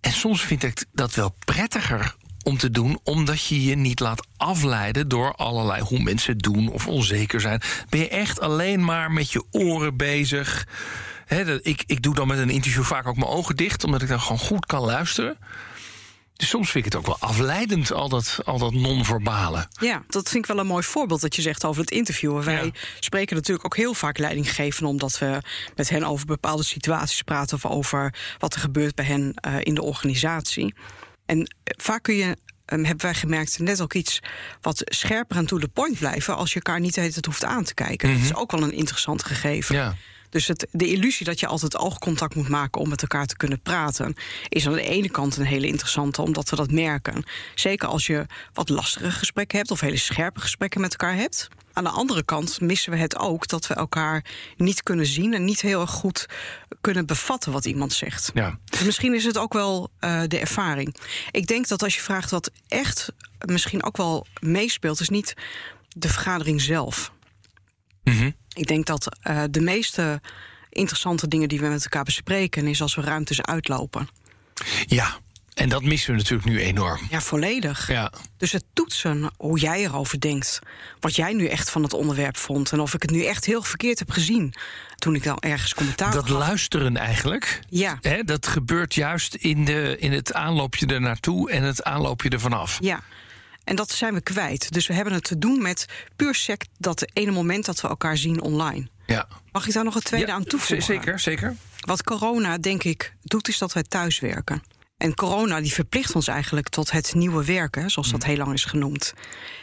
En 0.00 0.12
soms 0.12 0.42
vind 0.42 0.62
ik 0.62 0.84
dat 0.92 1.14
wel 1.14 1.34
prettiger 1.44 2.16
om 2.42 2.58
te 2.58 2.70
doen, 2.70 3.00
omdat 3.02 3.44
je 3.44 3.64
je 3.64 3.74
niet 3.74 4.00
laat 4.00 4.26
afleiden 4.36 5.08
door 5.08 5.34
allerlei 5.34 5.82
hoe 5.82 6.02
mensen 6.02 6.32
het 6.32 6.42
doen 6.42 6.68
of 6.68 6.86
onzeker 6.86 7.40
zijn. 7.40 7.60
Ben 7.88 8.00
je 8.00 8.08
echt 8.08 8.40
alleen 8.40 8.84
maar 8.84 9.10
met 9.10 9.32
je 9.32 9.44
oren 9.50 9.96
bezig? 9.96 10.66
Ik, 11.62 11.82
ik 11.86 12.02
doe 12.02 12.14
dan 12.14 12.26
met 12.26 12.38
een 12.38 12.50
interview 12.50 12.82
vaak 12.82 13.06
ook 13.06 13.16
mijn 13.16 13.30
ogen 13.30 13.56
dicht, 13.56 13.84
omdat 13.84 14.02
ik 14.02 14.08
dan 14.08 14.20
gewoon 14.20 14.38
goed 14.38 14.66
kan 14.66 14.84
luisteren. 14.84 15.36
Dus 16.36 16.48
soms 16.48 16.70
vind 16.70 16.86
ik 16.86 16.92
het 16.92 17.00
ook 17.00 17.06
wel 17.06 17.28
afleidend, 17.28 17.92
al 17.92 18.08
dat, 18.08 18.38
al 18.44 18.58
dat 18.58 18.72
non-verbale. 18.72 19.68
Ja, 19.80 20.02
dat 20.08 20.28
vind 20.28 20.44
ik 20.44 20.50
wel 20.54 20.58
een 20.58 20.66
mooi 20.66 20.82
voorbeeld 20.84 21.20
dat 21.20 21.36
je 21.36 21.42
zegt 21.42 21.64
over 21.64 21.80
het 21.80 21.90
interviewen. 21.90 22.44
Wij 22.44 22.64
Ja. 22.64 22.70
spreken 23.00 23.36
natuurlijk 23.36 23.64
ook 23.66 23.76
heel 23.76 23.94
vaak 23.94 24.18
leidinggevenden... 24.18 24.90
omdat 24.90 25.18
we 25.18 25.40
met 25.76 25.88
hen 25.88 26.04
over 26.04 26.26
bepaalde 26.26 26.62
situaties 26.64 27.22
praten... 27.22 27.56
of 27.56 27.66
over 27.66 28.14
wat 28.38 28.54
er 28.54 28.60
gebeurt 28.60 28.94
bij 28.94 29.04
hen 29.04 29.34
eh, 29.34 29.54
in 29.60 29.74
de 29.74 29.82
organisatie. 29.82 30.74
En 31.26 31.38
eh, 31.40 31.44
vaak 31.64 32.02
kun 32.02 32.14
je, 32.14 32.36
eh, 32.64 32.78
hebben 32.78 33.00
wij 33.00 33.14
gemerkt, 33.14 33.58
net 33.58 33.80
ook 33.80 33.94
iets... 33.94 34.20
wat 34.60 34.82
scherper 34.84 35.36
en 35.36 35.46
to 35.46 35.58
the 35.58 35.68
point 35.68 35.98
blijven... 35.98 36.36
als 36.36 36.48
je 36.52 36.54
elkaar 36.54 36.80
niet 36.80 36.94
de 36.94 37.00
hele 37.00 37.12
tijd 37.12 37.26
hoeft 37.26 37.44
aan 37.44 37.64
te 37.64 37.74
kijken. 37.74 38.12
Dat 38.12 38.22
is 38.22 38.34
ook 38.34 38.50
wel 38.50 38.62
een 38.62 38.72
interessant 38.72 39.24
gegeven. 39.24 39.74
Ja. 39.74 39.96
Dus 40.34 40.46
het, 40.46 40.66
de 40.70 40.86
illusie 40.86 41.26
dat 41.26 41.40
je 41.40 41.46
altijd 41.46 41.78
oogcontact 41.78 42.34
moet 42.34 42.48
maken 42.48 42.80
om 42.80 42.88
met 42.88 43.02
elkaar 43.02 43.26
te 43.26 43.36
kunnen 43.36 43.60
praten, 43.60 44.14
is 44.48 44.66
aan 44.66 44.72
de 44.72 44.82
ene 44.82 45.10
kant 45.10 45.36
een 45.36 45.44
hele 45.44 45.66
interessante, 45.66 46.22
omdat 46.22 46.50
we 46.50 46.56
dat 46.56 46.70
merken. 46.70 47.24
Zeker 47.54 47.88
als 47.88 48.06
je 48.06 48.26
wat 48.52 48.68
lastige 48.68 49.10
gesprekken 49.10 49.58
hebt 49.58 49.70
of 49.70 49.80
hele 49.80 49.96
scherpe 49.96 50.40
gesprekken 50.40 50.80
met 50.80 50.90
elkaar 50.90 51.14
hebt. 51.16 51.48
Aan 51.72 51.84
de 51.84 51.90
andere 51.90 52.22
kant 52.24 52.60
missen 52.60 52.92
we 52.92 52.98
het 52.98 53.18
ook 53.18 53.48
dat 53.48 53.66
we 53.66 53.74
elkaar 53.74 54.24
niet 54.56 54.82
kunnen 54.82 55.06
zien 55.06 55.34
en 55.34 55.44
niet 55.44 55.60
heel 55.60 55.80
erg 55.80 55.90
goed 55.90 56.26
kunnen 56.80 57.06
bevatten 57.06 57.52
wat 57.52 57.64
iemand 57.64 57.92
zegt. 57.92 58.30
Ja. 58.34 58.58
Dus 58.64 58.82
misschien 58.82 59.14
is 59.14 59.24
het 59.24 59.38
ook 59.38 59.52
wel 59.52 59.90
eh, 59.98 60.22
de 60.26 60.38
ervaring. 60.38 60.96
Ik 61.30 61.46
denk 61.46 61.68
dat 61.68 61.82
als 61.82 61.94
je 61.94 62.00
vraagt 62.00 62.30
wat 62.30 62.50
echt 62.68 63.12
misschien 63.46 63.84
ook 63.84 63.96
wel 63.96 64.26
meespeelt, 64.40 65.00
is 65.00 65.08
niet 65.08 65.34
de 65.88 66.08
vergadering 66.08 66.60
zelf. 66.60 67.12
Ik 68.54 68.66
denk 68.66 68.86
dat 68.86 69.16
eh, 69.20 69.42
de 69.50 69.60
meeste 69.60 70.20
interessante 70.70 71.28
dingen 71.28 71.48
die 71.48 71.60
we 71.60 71.66
met 71.66 71.82
elkaar 71.82 72.04
bespreken, 72.04 72.66
is 72.66 72.82
als 72.82 72.94
we 72.94 73.02
ruimtes 73.02 73.42
uitlopen. 73.42 74.08
Ja, 74.86 75.18
en 75.54 75.68
dat 75.68 75.82
missen 75.82 76.10
we 76.10 76.16
natuurlijk 76.16 76.48
nu 76.48 76.60
enorm. 76.60 77.00
Ja, 77.10 77.20
volledig. 77.20 77.88
Ja. 77.88 78.12
Dus 78.36 78.52
het 78.52 78.64
toetsen 78.72 79.30
hoe 79.36 79.58
jij 79.58 79.82
erover 79.84 80.20
denkt. 80.20 80.58
Wat 81.00 81.16
jij 81.16 81.32
nu 81.32 81.46
echt 81.46 81.70
van 81.70 81.82
het 81.82 81.92
onderwerp 81.92 82.36
vond. 82.36 82.72
En 82.72 82.80
of 82.80 82.94
ik 82.94 83.02
het 83.02 83.10
nu 83.10 83.24
echt 83.24 83.44
heel 83.44 83.62
verkeerd 83.62 83.98
heb 83.98 84.10
gezien. 84.10 84.54
Toen 84.96 85.14
ik 85.14 85.22
dan 85.22 85.38
ergens 85.38 85.74
commentaar 85.74 86.12
Dat 86.12 86.28
gaf. 86.28 86.38
luisteren 86.38 86.96
eigenlijk. 86.96 87.60
Ja. 87.68 87.98
Hè, 88.00 88.22
dat 88.22 88.46
gebeurt 88.46 88.94
juist 88.94 89.34
in, 89.34 89.64
de, 89.64 89.96
in 89.98 90.12
het 90.12 90.32
aanloopje 90.32 90.86
er 90.86 91.00
naartoe 91.00 91.50
en 91.50 91.62
het 91.62 91.82
aanloopje 91.82 92.28
er 92.28 92.40
vanaf. 92.40 92.78
Ja. 92.80 93.00
En 93.64 93.76
dat 93.76 93.90
zijn 93.90 94.14
we 94.14 94.20
kwijt. 94.20 94.72
Dus 94.72 94.86
we 94.86 94.94
hebben 94.94 95.12
het 95.12 95.24
te 95.24 95.38
doen 95.38 95.62
met 95.62 95.86
puur 96.16 96.34
sec 96.34 96.64
dat 96.78 97.06
ene 97.12 97.30
moment 97.30 97.64
dat 97.64 97.80
we 97.80 97.88
elkaar 97.88 98.16
zien 98.16 98.42
online. 98.42 98.88
Ja. 99.06 99.28
Mag 99.52 99.66
ik 99.66 99.72
daar 99.72 99.84
nog 99.84 99.94
een 99.94 100.02
tweede 100.02 100.26
Ja, 100.26 100.32
aan 100.32 100.44
toevoegen? 100.44 100.86
Zeker, 100.86 101.20
zeker. 101.20 101.56
Wat 101.80 102.02
corona, 102.02 102.58
denk 102.58 102.84
ik, 102.84 103.14
doet, 103.22 103.48
is 103.48 103.58
dat 103.58 103.72
wij 103.72 103.82
thuiswerken. 103.82 104.62
En 104.96 105.14
corona 105.14 105.60
die 105.60 105.72
verplicht 105.72 106.14
ons 106.14 106.28
eigenlijk 106.28 106.68
tot 106.68 106.90
het 106.90 107.14
nieuwe 107.14 107.44
werken, 107.44 107.90
zoals 107.90 108.10
dat 108.10 108.24
heel 108.24 108.36
lang 108.36 108.52
is 108.52 108.64
genoemd. 108.64 109.14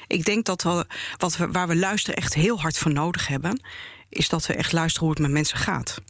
Ik 0.08 0.26
denk 0.26 0.46
dat 0.46 0.64
we, 0.64 0.86
wat 1.18 1.38
we, 1.38 1.48
waar 1.52 1.68
we 1.68 1.76
luisteren 1.76 2.16
echt 2.16 2.34
heel 2.34 2.60
hard 2.62 2.78
voor 2.78 2.92
nodig 2.92 3.28
hebben, 3.28 3.62
is 4.10 4.30
dat 4.30 4.46
we 4.46 4.54
echt 4.54 4.72
luisteren 4.72 5.08
hoe 5.08 5.16
het 5.16 5.26
met 5.26 5.32
mensen 5.32 5.58
gaat. 5.58 6.02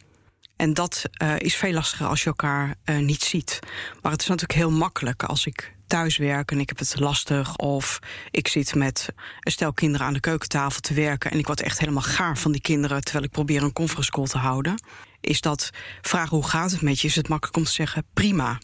En 0.56 0.74
dat 0.74 1.04
eh, 1.12 1.40
is 1.40 1.56
veel 1.56 1.74
lastiger 1.74 2.08
als 2.08 2.22
je 2.22 2.26
elkaar 2.26 2.76
eh, 2.84 2.98
niet 2.98 3.24
ziet. 3.24 3.60
Maar 4.02 4.12
het 4.12 4.22
is 4.22 4.28
natuurlijk 4.28 4.60
heel 4.60 4.72
makkelijk 4.72 5.24
als 5.24 5.46
ik 5.46 5.74
thuis 5.92 6.18
werk 6.18 6.52
en 6.52 6.60
ik 6.60 6.70
heb 6.70 6.80
het 6.80 7.00
lastig. 7.00 7.56
Of 7.56 8.00
ik 8.32 8.48
zit 8.48 8.76
met 8.76 9.08
een 9.40 9.52
stel 9.52 9.74
kinderen 9.74 10.08
aan 10.08 10.14
de 10.14 10.20
keukentafel 10.20 10.82
te 10.82 10.94
werken. 10.94 11.32
En 11.32 11.40
ik 11.40 11.46
word 11.48 11.62
echt 11.62 11.80
helemaal 11.80 12.02
gaar 12.02 12.38
van 12.38 12.52
die 12.52 12.62
kinderen 12.62 13.02
terwijl 13.04 13.26
ik 13.26 13.32
probeer 13.32 13.64
een 13.64 13.74
conference 13.74 14.12
call 14.12 14.26
te 14.26 14.38
houden. 14.38 14.84
Is 15.22 15.42
dat 15.42 15.70
vragen 16.02 16.36
hoe 16.38 16.48
gaat 16.48 16.72
het 16.72 16.82
met 16.82 17.00
je? 17.00 17.08
Is 17.08 17.16
het 17.16 17.28
makkelijk 17.28 17.58
om 17.58 17.64
te 17.64 17.72
zeggen 17.72 18.06
prima. 18.14 18.60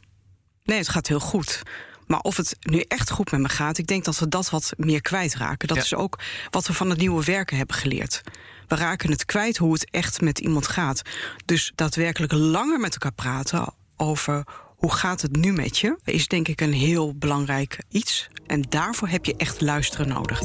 Nee, 0.64 0.78
het 0.78 0.90
gaat 0.90 1.08
heel 1.08 1.20
goed. 1.20 1.64
Maar 2.06 2.20
of 2.20 2.38
het 2.38 2.58
nu 2.60 2.80
echt 2.88 3.10
goed 3.10 3.32
met 3.32 3.40
me 3.40 3.50
gaat, 3.50 3.78
ik 3.78 3.88
denk 3.88 4.06
dat 4.06 4.20
we 4.20 4.28
dat 4.28 4.50
wat 4.50 4.74
meer 4.78 5.02
kwijtraken. 5.02 5.68
Dat 5.68 5.78
Ja. 5.78 5.84
is 5.84 5.94
ook 5.94 6.20
wat 6.50 6.68
we 6.68 6.74
van 6.74 6.90
het 6.90 7.00
nieuwe 7.00 7.24
werken 7.24 7.58
hebben 7.58 7.76
geleerd. 7.76 8.22
We 8.68 8.76
raken 8.76 9.12
het 9.12 9.26
kwijt 9.26 9.58
hoe 9.58 9.74
het 9.74 9.90
echt 9.92 10.22
met 10.22 10.40
iemand 10.40 10.68
gaat. 10.68 11.02
Dus 11.46 11.72
daadwerkelijk 11.76 12.32
langer 12.32 12.80
met 12.80 12.94
elkaar 12.94 13.12
praten 13.14 13.74
over 13.98 14.44
hoe 14.78 14.92
gaat 14.92 15.22
het 15.22 15.36
nu 15.36 15.54
met 15.54 15.78
je, 15.78 15.98
is 16.04 16.28
denk 16.28 16.48
ik 16.48 16.62
een 16.62 16.74
heel 16.74 17.14
belangrijk 17.16 17.78
iets. 17.90 18.30
En 18.48 18.62
daarvoor 18.70 19.08
heb 19.08 19.26
je 19.26 19.36
echt 19.38 19.62
luisteren 19.62 20.08
nodig. 20.08 20.42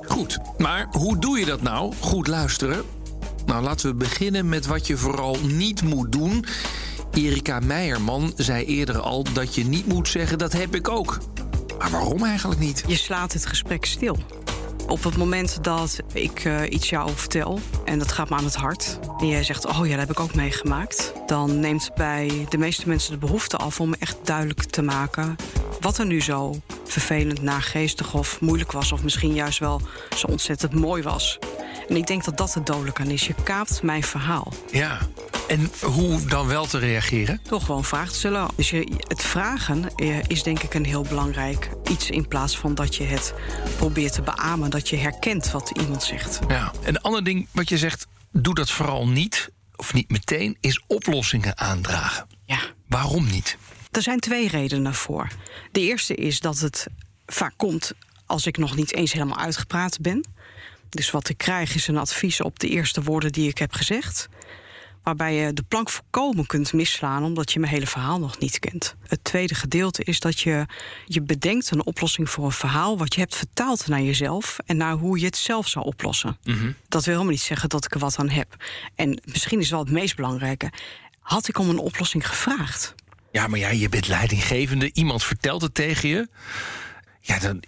Goed, 0.00 0.38
maar 0.58 0.86
hoe 0.90 1.18
doe 1.18 1.38
je 1.38 1.44
dat 1.44 1.62
nou? 1.62 1.94
Goed 2.00 2.26
luisteren. 2.26 2.84
Nou, 3.46 3.62
laten 3.62 3.88
we 3.88 3.94
beginnen 3.94 4.48
met 4.48 4.66
wat 4.66 4.86
je 4.86 4.96
vooral 4.96 5.36
niet 5.42 5.82
moet 5.82 6.12
doen. 6.12 6.44
Erika 7.12 7.60
Meijerman 7.60 8.32
zei 8.36 8.64
eerder 8.64 8.98
al 8.98 9.24
dat 9.32 9.54
je 9.54 9.64
niet 9.64 9.86
moet 9.86 10.08
zeggen 10.08 10.38
dat 10.38 10.52
heb 10.52 10.74
ik 10.74 10.88
ook. 10.88 11.18
Maar 11.78 11.90
waarom 11.90 12.24
eigenlijk 12.24 12.60
niet? 12.60 12.84
Je 12.86 12.96
slaat 12.96 13.32
het 13.32 13.46
gesprek 13.46 13.84
stil. 13.84 14.18
Op 14.86 15.04
het 15.04 15.16
moment 15.16 15.64
dat 15.64 15.98
ik 16.12 16.44
uh, 16.44 16.60
iets 16.68 16.88
jou 16.88 17.10
vertel 17.14 17.60
en 17.84 17.98
dat 17.98 18.12
gaat 18.12 18.30
me 18.30 18.36
aan 18.36 18.44
het 18.44 18.54
hart... 18.54 18.98
en 19.18 19.28
jij 19.28 19.44
zegt, 19.44 19.66
oh 19.66 19.86
ja, 19.86 19.90
dat 19.90 19.98
heb 19.98 20.10
ik 20.10 20.20
ook 20.20 20.34
meegemaakt... 20.34 21.12
dan 21.26 21.60
neemt 21.60 21.90
bij 21.94 22.46
de 22.48 22.58
meeste 22.58 22.88
mensen 22.88 23.12
de 23.12 23.18
behoefte 23.18 23.56
af 23.56 23.80
om 23.80 23.94
echt 23.94 24.16
duidelijk 24.24 24.62
te 24.62 24.82
maken... 24.82 25.36
wat 25.80 25.98
er 25.98 26.06
nu 26.06 26.22
zo 26.22 26.54
vervelend, 26.84 27.42
nageestig 27.42 28.14
of 28.14 28.40
moeilijk 28.40 28.72
was... 28.72 28.92
of 28.92 29.02
misschien 29.02 29.34
juist 29.34 29.58
wel 29.58 29.80
zo 30.16 30.26
ontzettend 30.26 30.74
mooi 30.74 31.02
was. 31.02 31.38
En 31.88 31.96
ik 31.96 32.06
denk 32.06 32.24
dat 32.24 32.36
dat 32.38 32.54
het 32.54 32.66
dodelijk 32.66 33.00
aan 33.00 33.10
is. 33.10 33.26
Je 33.26 33.34
kaapt 33.44 33.82
mijn 33.82 34.02
verhaal. 34.02 34.52
Ja, 34.70 34.98
en 35.48 35.70
hoe 35.80 36.24
dan 36.24 36.46
wel 36.46 36.66
te 36.66 36.78
reageren? 36.78 37.40
Toch 37.42 37.64
gewoon 37.64 37.84
vragen 37.84 38.12
te 38.12 38.18
stellen. 38.18 38.48
Dus 38.56 38.70
je, 38.70 39.02
het 39.08 39.22
vragen 39.22 39.94
eh, 39.94 40.18
is 40.26 40.42
denk 40.42 40.62
ik 40.62 40.74
een 40.74 40.84
heel 40.84 41.02
belangrijk 41.02 41.70
iets... 41.90 42.10
in 42.10 42.28
plaats 42.28 42.58
van 42.58 42.74
dat 42.74 42.96
je 42.96 43.04
het 43.04 43.34
probeert 43.76 44.12
te 44.12 44.22
beamen. 44.22 44.70
Dat 44.70 44.88
je 44.88 44.96
herkent 44.96 45.50
wat 45.50 45.70
iemand 45.80 46.02
zegt. 46.02 46.38
Ja. 46.48 46.72
Een 46.84 47.00
ander 47.00 47.24
ding 47.24 47.48
wat 47.52 47.68
je 47.68 47.78
zegt, 47.78 48.06
doe 48.30 48.54
dat 48.54 48.70
vooral 48.70 49.08
niet... 49.08 49.50
of 49.76 49.92
niet 49.92 50.10
meteen, 50.10 50.56
is 50.60 50.82
oplossingen 50.86 51.58
aandragen. 51.58 52.26
Ja. 52.44 52.60
Waarom 52.88 53.26
niet? 53.26 53.56
Er 53.90 54.02
zijn 54.02 54.20
twee 54.20 54.48
redenen 54.48 54.94
voor. 54.94 55.28
De 55.72 55.80
eerste 55.80 56.14
is 56.14 56.40
dat 56.40 56.58
het 56.58 56.86
vaak 57.26 57.52
komt 57.56 57.92
als 58.26 58.46
ik 58.46 58.56
nog 58.56 58.76
niet 58.76 58.94
eens 58.94 59.12
helemaal 59.12 59.38
uitgepraat 59.38 60.00
ben. 60.00 60.24
Dus 60.88 61.10
wat 61.10 61.28
ik 61.28 61.38
krijg 61.38 61.74
is 61.74 61.88
een 61.88 61.96
advies 61.96 62.40
op 62.40 62.58
de 62.58 62.68
eerste 62.68 63.02
woorden 63.02 63.32
die 63.32 63.48
ik 63.48 63.58
heb 63.58 63.72
gezegd. 63.72 64.28
Waarbij 65.06 65.34
je 65.34 65.52
de 65.52 65.62
plank 65.62 65.90
voorkomen 65.90 66.46
kunt 66.46 66.72
misslaan 66.72 67.24
omdat 67.24 67.52
je 67.52 67.60
mijn 67.60 67.72
hele 67.72 67.86
verhaal 67.86 68.18
nog 68.18 68.38
niet 68.38 68.58
kent. 68.58 68.96
Het 69.06 69.24
tweede 69.24 69.54
gedeelte 69.54 70.04
is 70.04 70.20
dat 70.20 70.40
je, 70.40 70.66
je 71.04 71.22
bedenkt 71.22 71.70
een 71.70 71.86
oplossing 71.86 72.30
voor 72.30 72.44
een 72.44 72.52
verhaal 72.52 72.98
wat 72.98 73.14
je 73.14 73.20
hebt 73.20 73.36
vertaald 73.36 73.86
naar 73.86 74.02
jezelf 74.02 74.58
en 74.64 74.76
naar 74.76 74.92
hoe 74.92 75.18
je 75.18 75.24
het 75.24 75.36
zelf 75.36 75.68
zou 75.68 75.84
oplossen. 75.84 76.38
Mhm. 76.44 76.72
Dat 76.88 77.04
wil 77.04 77.12
helemaal 77.14 77.32
niet 77.32 77.42
zeggen 77.42 77.68
dat 77.68 77.84
ik 77.84 77.94
er 77.94 78.00
wat 78.00 78.18
aan 78.18 78.28
heb. 78.28 78.56
En 78.94 79.20
misschien 79.24 79.60
is 79.60 79.70
wel 79.70 79.78
het 79.80 79.90
meest 79.90 80.16
belangrijke. 80.16 80.72
Had 81.20 81.48
ik 81.48 81.58
om 81.58 81.68
een 81.68 81.78
oplossing 81.78 82.28
gevraagd? 82.28 82.94
Ja, 83.32 83.46
maar 83.46 83.58
ja, 83.58 83.68
je 83.68 83.88
bent 83.88 84.08
leidinggevende. 84.08 84.90
Iemand 84.92 85.24
vertelt 85.24 85.62
het 85.62 85.74
tegen 85.74 86.08
je. 86.08 86.28
Ja, 87.20 87.38
dan 87.38 87.62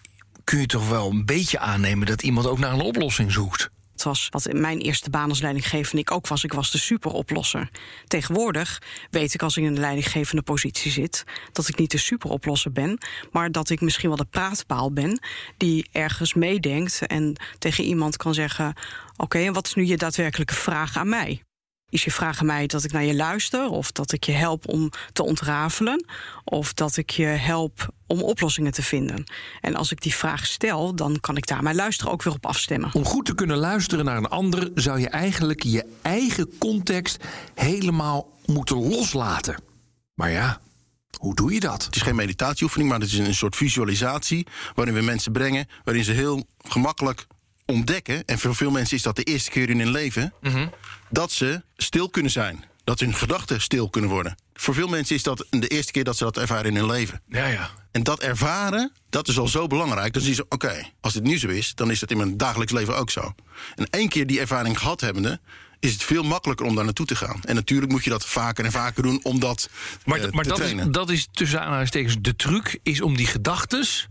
kun 0.44 0.60
je 0.60 0.66
toch 0.66 0.88
wel 0.88 1.10
een 1.10 1.26
beetje 1.26 1.58
aannemen 1.58 2.06
dat 2.06 2.22
iemand 2.22 2.46
ook 2.46 2.58
naar 2.58 2.72
een 2.72 2.80
oplossing 2.80 3.32
zoekt. 3.32 3.70
Het 3.98 4.06
was 4.06 4.28
wat 4.30 4.46
in 4.46 4.60
mijn 4.60 4.78
eerste 4.78 5.10
baan 5.10 5.28
als 5.28 5.40
leidinggevende 5.40 6.00
ik 6.00 6.10
ook 6.10 6.26
was. 6.26 6.44
Ik 6.44 6.52
was 6.52 6.70
de 6.70 6.78
superoplosser. 6.78 7.68
Tegenwoordig 8.06 8.82
weet 9.10 9.34
ik 9.34 9.42
als 9.42 9.56
ik 9.56 9.64
in 9.64 9.70
een 9.70 9.80
leidinggevende 9.80 10.42
positie 10.42 10.90
zit... 10.90 11.24
dat 11.52 11.68
ik 11.68 11.78
niet 11.78 11.90
de 11.90 11.98
superoplosser 11.98 12.72
ben, 12.72 12.98
maar 13.32 13.52
dat 13.52 13.70
ik 13.70 13.80
misschien 13.80 14.08
wel 14.08 14.18
de 14.18 14.24
praatpaal 14.24 14.92
ben... 14.92 15.20
die 15.56 15.88
ergens 15.92 16.34
meedenkt 16.34 17.06
en 17.06 17.36
tegen 17.58 17.84
iemand 17.84 18.16
kan 18.16 18.34
zeggen... 18.34 18.74
oké, 19.16 19.38
en 19.38 19.52
wat 19.52 19.66
is 19.66 19.74
nu 19.74 19.84
je 19.86 19.96
daadwerkelijke 19.96 20.54
vraag 20.54 20.96
aan 20.96 21.08
mij? 21.08 21.42
Is 21.90 22.04
je 22.04 22.10
vraag 22.10 22.40
aan 22.40 22.46
mij 22.46 22.66
dat 22.66 22.84
ik 22.84 22.92
naar 22.92 23.04
je 23.04 23.14
luister, 23.14 23.68
of 23.68 23.92
dat 23.92 24.12
ik 24.12 24.24
je 24.24 24.32
help 24.32 24.68
om 24.68 24.90
te 25.12 25.22
ontrafelen, 25.22 26.04
of 26.44 26.74
dat 26.74 26.96
ik 26.96 27.10
je 27.10 27.24
help 27.24 27.88
om 28.06 28.22
oplossingen 28.22 28.72
te 28.72 28.82
vinden? 28.82 29.24
En 29.60 29.74
als 29.74 29.92
ik 29.92 30.00
die 30.00 30.14
vraag 30.14 30.46
stel, 30.46 30.94
dan 30.94 31.20
kan 31.20 31.36
ik 31.36 31.46
daar 31.46 31.62
mijn 31.62 31.76
luisteren 31.76 32.12
ook 32.12 32.22
weer 32.22 32.34
op 32.34 32.46
afstemmen. 32.46 32.94
Om 32.94 33.04
goed 33.04 33.26
te 33.26 33.34
kunnen 33.34 33.56
luisteren 33.56 34.04
naar 34.04 34.16
een 34.16 34.28
ander, 34.28 34.70
zou 34.74 35.00
je 35.00 35.08
eigenlijk 35.08 35.62
je 35.62 35.84
eigen 36.02 36.58
context 36.58 37.24
helemaal 37.54 38.38
moeten 38.46 38.76
loslaten. 38.76 39.62
Maar 40.14 40.30
ja, 40.30 40.60
hoe 41.18 41.34
doe 41.34 41.52
je 41.52 41.60
dat? 41.60 41.84
Het 41.84 41.96
is 41.96 42.02
geen 42.02 42.16
meditatieoefening, 42.16 42.90
maar 42.90 43.00
het 43.00 43.08
is 43.12 43.18
een 43.18 43.34
soort 43.34 43.56
visualisatie 43.56 44.46
waarin 44.74 44.94
we 44.94 45.00
mensen 45.00 45.32
brengen, 45.32 45.66
waarin 45.84 46.04
ze 46.04 46.12
heel 46.12 46.46
gemakkelijk 46.68 47.26
ontdekken, 47.66 48.24
en 48.24 48.38
voor 48.38 48.54
veel 48.54 48.70
mensen 48.70 48.96
is 48.96 49.02
dat 49.02 49.16
de 49.16 49.22
eerste 49.22 49.50
keer 49.50 49.70
in 49.70 49.78
hun 49.78 49.90
leven, 49.90 50.32
dat 51.10 51.32
ze 51.32 51.62
stil 51.76 52.08
kunnen 52.08 52.32
zijn. 52.32 52.64
Dat 52.84 53.00
hun 53.00 53.14
gedachten 53.14 53.60
stil 53.60 53.90
kunnen 53.90 54.10
worden. 54.10 54.36
Voor 54.54 54.74
veel 54.74 54.88
mensen 54.88 55.16
is 55.16 55.22
dat 55.22 55.46
de 55.50 55.68
eerste 55.68 55.92
keer 55.92 56.04
dat 56.04 56.16
ze 56.16 56.24
dat 56.24 56.36
ervaren 56.36 56.64
in 56.64 56.76
hun 56.76 56.86
leven. 56.86 57.22
Ja, 57.28 57.46
ja. 57.46 57.70
En 57.90 58.02
dat 58.02 58.20
ervaren, 58.20 58.92
dat 59.10 59.28
is 59.28 59.38
al 59.38 59.48
zo 59.48 59.66
belangrijk. 59.66 60.12
Dan 60.12 60.22
zie 60.22 60.34
je, 60.34 60.46
oké, 60.48 60.90
als 61.00 61.12
dit 61.12 61.22
nu 61.22 61.38
zo 61.38 61.48
is, 61.48 61.74
dan 61.74 61.90
is 61.90 62.00
dat 62.00 62.10
in 62.10 62.16
mijn 62.16 62.36
dagelijks 62.36 62.72
leven 62.72 62.96
ook 62.96 63.10
zo. 63.10 63.34
En 63.74 63.86
één 63.90 64.08
keer 64.08 64.26
die 64.26 64.40
ervaring 64.40 64.78
gehad 64.78 65.00
hebbende, 65.00 65.40
is 65.80 65.92
het 65.92 66.02
veel 66.02 66.22
makkelijker 66.22 66.66
om 66.66 66.74
daar 66.74 66.84
naartoe 66.84 67.06
te 67.06 67.16
gaan. 67.16 67.40
En 67.44 67.54
natuurlijk 67.54 67.92
moet 67.92 68.04
je 68.04 68.10
dat 68.10 68.26
vaker 68.26 68.64
en 68.64 68.72
vaker 68.72 69.02
doen 69.02 69.20
om 69.22 69.40
dat 69.40 69.68
Maar, 70.04 70.18
eh, 70.18 70.30
maar 70.30 70.42
te 70.42 70.48
dat, 70.48 70.58
is, 70.58 70.64
trainen. 70.64 70.92
dat 70.92 71.10
is 71.10 71.28
tussen 71.32 71.60
aanhalingstekens 71.60 72.16
de 72.20 72.36
truc, 72.36 72.78
is 72.82 73.00
om 73.00 73.16
die 73.16 73.26
gedachtes 73.26 74.08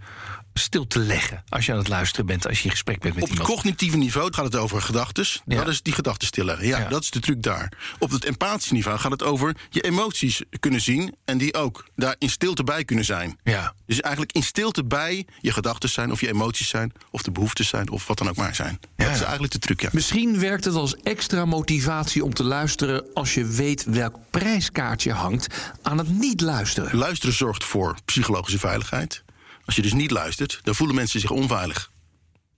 stil 0.57 0.87
te 0.87 0.99
leggen. 0.99 1.43
Als 1.49 1.65
je 1.65 1.71
aan 1.71 1.77
het 1.77 1.87
luisteren 1.87 2.25
bent, 2.25 2.47
als 2.47 2.57
je 2.57 2.63
in 2.63 2.71
gesprek 2.71 2.99
bent 2.99 3.13
met 3.13 3.23
Op 3.23 3.29
het 3.29 3.39
iemand. 3.39 3.55
cognitieve 3.55 3.97
niveau 3.97 4.33
gaat 4.33 4.45
het 4.45 4.55
over 4.55 4.81
gedachten. 4.81 5.25
Ja. 5.45 5.57
Dat 5.57 5.67
is 5.67 5.81
die 5.81 5.93
gedachten 5.93 6.27
stilleggen. 6.27 6.67
Ja, 6.67 6.77
Ja. 6.79 6.87
dat 6.89 7.03
is 7.03 7.09
de 7.11 7.19
truc 7.19 7.43
daar. 7.43 7.71
Op 7.99 8.09
het 8.11 8.25
empathische 8.25 8.73
niveau 8.73 8.99
gaat 8.99 9.11
het 9.11 9.23
over 9.23 9.55
je 9.69 9.81
emoties 9.81 10.41
kunnen 10.59 10.81
zien... 10.81 11.15
en 11.25 11.37
die 11.37 11.53
ook 11.53 11.85
daar 11.95 12.15
in 12.19 12.29
stilte 12.29 12.63
bij 12.63 12.83
kunnen 12.85 13.05
zijn. 13.05 13.37
Ja. 13.43 13.73
Dus 13.85 14.01
eigenlijk 14.01 14.35
in 14.35 14.43
stilte 14.43 14.83
bij 14.85 15.25
je 15.41 15.51
gedachten 15.51 15.89
zijn... 15.89 16.11
of 16.11 16.21
je 16.21 16.27
emoties 16.27 16.69
zijn, 16.69 16.93
of 17.11 17.21
de 17.21 17.31
behoeftes 17.31 17.67
zijn... 17.67 17.89
of 17.89 18.07
wat 18.07 18.17
dan 18.17 18.29
ook 18.29 18.35
maar 18.35 18.55
zijn. 18.55 18.79
Ja, 18.95 19.05
dat 19.05 19.15
is 19.15 19.21
eigenlijk 19.21 19.53
de 19.53 19.59
truc, 19.59 19.81
ja. 19.81 19.89
Misschien 19.91 20.39
werkt 20.39 20.65
het 20.65 20.75
als 20.75 20.95
extra 20.95 21.45
motivatie 21.45 22.23
om 22.23 22.33
te 22.33 22.43
luisteren 22.43 23.05
als 23.13 23.33
je 23.33 23.45
weet 23.45 23.83
welk 23.83 24.15
prijskaartje 24.29 25.11
hangt 25.13 25.47
aan 25.81 25.97
het 25.97 26.09
niet 26.09 26.41
luisteren. 26.41 26.97
Luisteren 26.97 27.35
zorgt 27.35 27.63
voor 27.63 27.95
psychologische 28.05 28.59
veiligheid. 28.59 29.23
Als 29.67 29.75
je 29.75 29.81
dus 29.81 29.93
niet 29.93 30.11
luistert, 30.11 30.59
dan 30.63 30.75
voelen 30.75 30.95
mensen 30.95 31.19
zich 31.19 31.31
onveilig. 31.31 31.91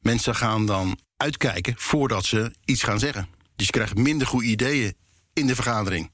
Mensen 0.01 0.35
gaan 0.35 0.65
dan 0.65 0.99
uitkijken 1.17 1.73
voordat 1.77 2.25
ze 2.25 2.51
iets 2.65 2.83
gaan 2.83 2.99
zeggen. 2.99 3.27
Dus 3.55 3.65
je 3.65 3.71
krijgt 3.71 3.97
minder 3.97 4.27
goede 4.27 4.47
ideeën 4.47 4.93
in 5.33 5.47
de 5.47 5.55
vergadering. 5.55 6.11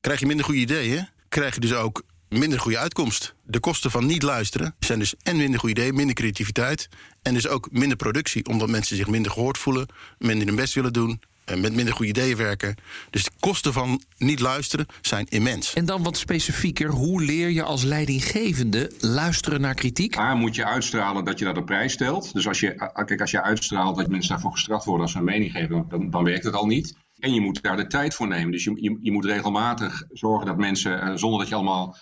Krijg 0.00 0.20
je 0.20 0.26
minder 0.26 0.44
goede 0.44 0.60
ideeën, 0.60 1.08
krijg 1.28 1.54
je 1.54 1.60
dus 1.60 1.74
ook 1.74 2.02
minder 2.28 2.60
goede 2.60 2.78
uitkomst. 2.78 3.34
De 3.42 3.60
kosten 3.60 3.90
van 3.90 4.06
niet 4.06 4.22
luisteren 4.22 4.74
zijn 4.78 4.98
dus 4.98 5.14
en 5.22 5.36
minder 5.36 5.60
goede 5.60 5.80
ideeën, 5.80 5.94
minder 5.94 6.14
creativiteit... 6.14 6.88
en 7.22 7.34
dus 7.34 7.48
ook 7.48 7.68
minder 7.70 7.96
productie, 7.96 8.46
omdat 8.46 8.68
mensen 8.68 8.96
zich 8.96 9.06
minder 9.06 9.32
gehoord 9.32 9.58
voelen... 9.58 9.86
minder 10.18 10.46
hun 10.46 10.56
best 10.56 10.74
willen 10.74 10.92
doen, 10.92 11.10
en 11.10 11.20
met 11.56 11.74
minder 11.74 11.94
goede 11.94 12.10
ideeën 12.10 12.36
werken. 12.36 12.74
Dus 13.10 13.24
de 13.24 13.30
kosten 13.40 13.72
van 13.72 14.02
niet 14.18 14.40
luisteren 14.40 14.86
zijn 15.00 15.26
immens. 15.28 15.74
En 15.74 15.84
dan 15.84 16.02
wat 16.02 16.16
specifieker, 16.16 16.88
hoe 16.90 17.22
leer 17.22 17.50
je 17.50 17.62
als 17.62 17.82
leidinggevende 17.82 18.90
luisteren 18.98 19.60
naar 19.60 19.74
kritiek? 19.74 20.16
A, 20.18 20.34
moet 20.34 20.54
je 20.54 20.64
uitstralen 20.64 21.24
dat 21.24 21.38
je 21.38 21.44
dat 21.44 21.56
op 21.56 21.66
prijs 21.66 21.92
stelt. 21.92 22.32
Dus 22.32 22.48
als 22.48 22.60
je, 22.60 22.90
kijk, 23.04 23.20
als 23.20 23.30
je 23.30 23.42
uitstraalt 23.42 23.96
dat 23.96 24.08
mensen 24.08 24.30
daarvoor 24.30 24.52
gestraft 24.52 24.84
worden 24.84 25.02
als 25.02 25.12
ze 25.12 25.18
een 25.18 25.24
mening 25.24 25.52
geven, 25.52 25.86
dan, 25.88 26.10
dan 26.10 26.24
werkt 26.24 26.44
het 26.44 26.54
al 26.54 26.66
niet. 26.66 26.94
En 27.18 27.34
je 27.34 27.40
moet 27.40 27.62
daar 27.62 27.76
de 27.76 27.86
tijd 27.86 28.14
voor 28.14 28.28
nemen. 28.28 28.52
Dus 28.52 28.64
je, 28.64 28.72
je, 28.74 28.98
je 29.00 29.12
moet 29.12 29.24
regelmatig 29.24 30.04
zorgen 30.12 30.46
dat 30.46 30.56
mensen, 30.56 31.00
eh, 31.00 31.12
zonder 31.14 31.38
dat 31.38 31.48
je 31.48 31.54
allemaal 31.54 31.96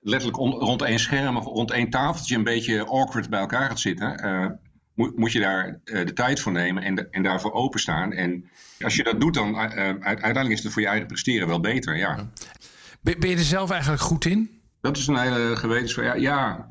letterlijk 0.00 0.38
on- 0.38 0.52
rond 0.52 0.82
één 0.82 0.98
scherm 0.98 1.36
of 1.36 1.44
rond 1.44 1.70
één 1.70 1.90
tafeltje 1.90 2.36
een 2.36 2.44
beetje 2.44 2.86
awkward 2.86 3.30
bij 3.30 3.40
elkaar 3.40 3.68
gaat 3.68 3.80
zitten, 3.80 4.16
eh, 4.16 4.46
moet, 4.98 5.16
moet 5.16 5.32
je 5.32 5.40
daar 5.40 5.80
eh, 5.84 6.06
de 6.06 6.12
tijd 6.12 6.40
voor 6.40 6.52
nemen 6.52 6.82
en, 6.82 6.94
de- 6.94 7.08
en 7.10 7.22
daarvoor 7.22 7.52
openstaan. 7.52 8.12
En 8.12 8.50
als 8.80 8.96
je 8.96 9.02
dat 9.02 9.20
doet, 9.20 9.34
dan 9.34 9.58
eh, 9.58 9.88
eh, 9.88 9.96
uiteindelijk 10.00 10.50
is 10.50 10.62
het 10.62 10.72
voor 10.72 10.82
je 10.82 10.88
eigen 10.88 11.06
presteren 11.06 11.48
wel 11.48 11.60
beter. 11.60 11.96
Ja. 11.96 12.30
Ben, 13.00 13.20
ben 13.20 13.30
je 13.30 13.36
er 13.36 13.42
zelf 13.42 13.70
eigenlijk 13.70 14.02
goed 14.02 14.24
in? 14.24 14.56
Dat 14.80 14.96
is 14.96 15.06
een 15.06 15.18
hele 15.18 15.56
gewetensvraag. 15.56 16.06
Ja, 16.06 16.14
ja 16.14 16.66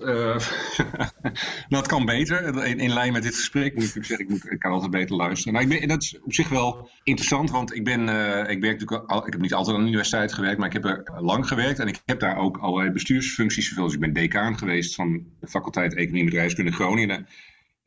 dat 1.78 1.88
kan 1.88 2.06
beter. 2.06 2.66
In, 2.66 2.80
in 2.80 2.94
lijn 2.94 3.14
met 3.14 3.24
dit 3.24 3.36
gesprek 3.36 3.74
moet 3.74 3.84
ik 3.84 3.96
natuurlijk 3.96 4.06
zeggen, 4.06 4.26
ik, 4.26 4.32
moet, 4.32 4.52
ik 4.52 4.60
kan 4.60 4.72
altijd 4.72 4.92
beter 4.92 5.16
luisteren. 5.16 5.54
Nou, 5.54 5.66
ik 5.66 5.80
ben, 5.80 5.88
dat 5.88 6.04
is 6.04 6.20
op 6.22 6.34
zich 6.34 6.50
wel 6.50 6.90
interessant, 7.04 7.52
want 7.52 7.76
ik, 7.76 7.84
ben, 7.84 8.02
ik, 8.50 8.62
werk 8.62 8.80
natuurlijk 8.80 9.10
al, 9.10 9.28
ik 9.28 9.34
heb 9.34 9.42
niet 9.42 9.54
altijd 9.54 9.76
aan 9.76 9.82
de 9.82 9.88
universiteit 9.88 10.34
gewerkt, 10.34 10.58
maar 10.58 10.68
ik 10.68 10.74
heb 10.74 10.86
er 10.86 11.04
lang 11.20 11.48
gewerkt. 11.48 11.80
En 11.80 11.88
ik 11.88 12.02
heb 12.06 12.20
daar 12.20 12.38
ook 12.38 12.58
allerlei 12.58 12.92
bestuursfuncties 12.92 13.66
vervuld. 13.66 13.88
Dus 13.88 13.96
ik 13.96 14.02
ben 14.02 14.14
decaan 14.14 14.58
geweest 14.58 14.96
van 14.96 15.26
de 15.40 15.48
faculteit 15.48 15.94
Economie 15.94 16.20
en 16.24 16.30
Bedrijfskunde 16.30 16.72
Groningen. 16.72 17.28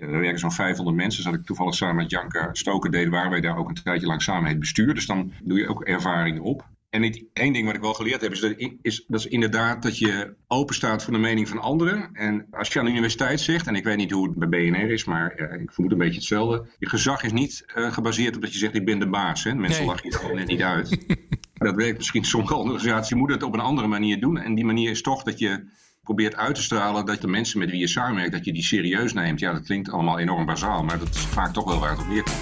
Daar 0.01 0.21
werken 0.21 0.39
zo'n 0.39 0.53
500 0.53 0.97
mensen. 0.97 1.25
Dat 1.25 1.35
ik 1.35 1.45
toevallig 1.45 1.75
samen 1.75 1.97
met 1.97 2.11
Janke 2.11 2.49
Stoker 2.53 2.91
deden, 2.91 3.11
waar 3.11 3.31
wij 3.31 3.41
daar 3.41 3.57
ook 3.57 3.69
een 3.69 3.75
tijdje 3.75 4.07
lang 4.07 4.23
samen 4.23 4.49
het 4.49 4.59
bestuur. 4.59 4.95
Dus 4.95 5.07
dan 5.07 5.33
doe 5.43 5.59
je 5.59 5.69
ook 5.69 5.85
ervaringen 5.85 6.43
op. 6.43 6.69
En 6.91 7.29
één 7.33 7.53
ding 7.53 7.67
wat 7.67 7.75
ik 7.75 7.81
wel 7.81 7.95
geleerd 7.95 8.21
heb, 8.21 8.33
is 8.33 8.41
dat, 8.41 8.55
is, 8.83 9.05
dat 9.07 9.21
is 9.21 9.27
inderdaad 9.27 9.83
dat 9.83 9.99
je 9.99 10.35
open 10.47 10.75
staat 10.75 11.05
voor 11.05 11.13
de 11.13 11.19
mening 11.19 11.49
van 11.49 11.59
anderen. 11.59 12.11
En 12.13 12.47
als 12.51 12.73
je 12.73 12.79
aan 12.79 12.85
de 12.85 12.91
universiteit 12.91 13.41
zegt, 13.41 13.67
en 13.67 13.75
ik 13.75 13.85
weet 13.85 13.97
niet 13.97 14.11
hoe 14.11 14.29
het 14.29 14.37
bij 14.37 14.49
BNR 14.49 14.91
is, 14.91 15.05
maar 15.05 15.31
eh, 15.31 15.61
ik 15.61 15.73
vermoed 15.73 15.93
een 15.93 15.99
beetje 15.99 16.15
hetzelfde. 16.15 16.67
Je 16.79 16.89
gezag 16.89 17.23
is 17.23 17.33
niet 17.33 17.65
eh, 17.75 17.93
gebaseerd 17.93 18.37
op 18.37 18.43
dat 18.43 18.53
je 18.53 18.59
zegt, 18.59 18.75
ik 18.75 18.85
ben 18.85 18.99
de 18.99 19.09
baas. 19.09 19.45
Hè? 19.45 19.55
Mensen 19.55 19.79
Nee. 19.79 19.89
lachen 19.89 20.09
je 20.09 20.15
er 20.15 20.21
gewoon 20.21 20.37
net 20.37 20.47
niet 20.47 20.63
uit. 20.63 21.07
dat 21.55 21.75
werkt 21.75 21.97
misschien 21.97 22.25
sommige 22.25 22.55
organisaties. 22.55 23.09
Je 23.09 23.15
moet 23.15 23.31
het 23.31 23.43
op 23.43 23.55
een 23.55 23.61
andere 23.61 23.89
manier 23.89 24.21
doen. 24.21 24.39
En 24.39 24.55
die 24.55 24.65
manier 24.65 24.91
is 24.91 25.03
toch 25.03 25.23
dat 25.23 25.39
je 25.39 25.65
probeert 26.03 26.37
uit 26.37 26.55
te 26.55 26.63
stralen 26.63 27.07
dat 27.07 27.21
de 27.21 27.29
mensen 27.29 27.59
met 27.59 27.71
wie 27.71 27.81
je 27.81 27.89
samenwerkt, 27.89 28.33
dat 28.33 28.45
je 28.45 28.53
die 28.53 28.63
serieus 28.63 29.13
neemt. 29.13 29.41
Ja, 29.41 29.53
dat 29.53 29.65
klinkt 29.65 29.91
allemaal 29.91 30.19
enorm 30.19 30.47
bazaal, 30.47 30.83
maar 30.83 30.99
dat 30.99 31.15
is 31.15 31.21
vaak 31.21 31.53
toch 31.53 31.65
wel 31.65 31.79
waar 31.79 31.91
het 31.91 32.01
op 32.01 32.09
neerkomt. 32.09 32.39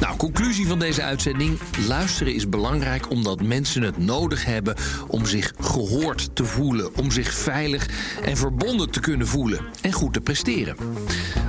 Nou, 0.00 0.16
conclusie 0.16 0.66
van 0.66 0.78
deze 0.78 1.02
uitzending. 1.02 1.58
Luisteren 1.86 2.34
is 2.34 2.48
belangrijk 2.48 3.10
omdat 3.10 3.42
mensen 3.42 3.82
het 3.82 3.98
nodig 3.98 4.44
hebben 4.44 4.76
om 5.08 5.26
zich 5.26 5.52
gehoord 5.58 6.36
te 6.36 6.44
voelen. 6.44 6.96
Om 6.96 7.10
zich 7.10 7.34
veilig 7.34 7.88
en 8.22 8.36
verbonden 8.36 8.90
te 8.90 9.00
kunnen 9.00 9.26
voelen. 9.26 9.60
En 9.82 9.92
goed 9.92 10.12
te 10.12 10.20
presteren. 10.20 10.76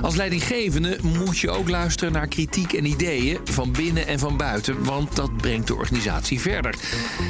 Als 0.06 0.16
leidinggevende 0.16 0.98
moet 1.02 1.38
je 1.38 1.50
ook 1.50 1.68
luisteren 1.68 2.12
naar 2.12 2.26
kritiek 2.26 2.72
en 2.72 2.84
ideeën 2.84 3.38
van 3.44 3.72
binnen 3.72 4.06
en 4.06 4.18
van 4.18 4.36
buiten. 4.36 4.84
Want 4.84 5.16
dat 5.16 5.36
brengt 5.36 5.66
de 5.66 5.74
organisatie 5.74 6.40
verder. 6.40 6.74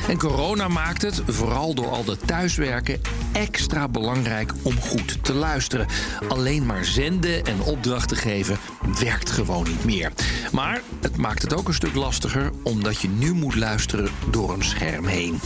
En 0.09 0.19
corona 0.19 0.69
maakt 0.69 1.03
het, 1.03 1.23
vooral 1.27 1.75
door 1.75 1.89
al 1.89 2.05
dat 2.05 2.27
thuiswerken, 2.27 3.01
extra 3.33 3.89
belangrijk 3.89 4.53
om 4.63 4.81
goed 4.81 5.25
te 5.25 5.35
luisteren. 5.35 5.87
Alleen 6.29 6.67
maar 6.67 6.85
zenden 6.85 7.45
en 7.45 7.61
opdrachten 7.61 8.17
geven 8.17 8.59
werkt 9.01 9.31
gewoon 9.31 9.65
niet 9.65 9.85
meer. 9.85 10.13
Maar 10.53 10.83
het 11.01 11.17
maakt 11.17 11.43
het 11.43 11.55
ook 11.55 11.69
een 11.69 11.75
stuk 11.75 11.95
lastiger 11.95 12.51
omdat 12.63 13.01
je 13.01 13.09
nu 13.09 13.33
moet 13.33 13.55
luisteren 13.55 14.09
door 14.31 14.53
een 14.53 14.65
scherm 14.65 15.07
heen. 15.07 15.41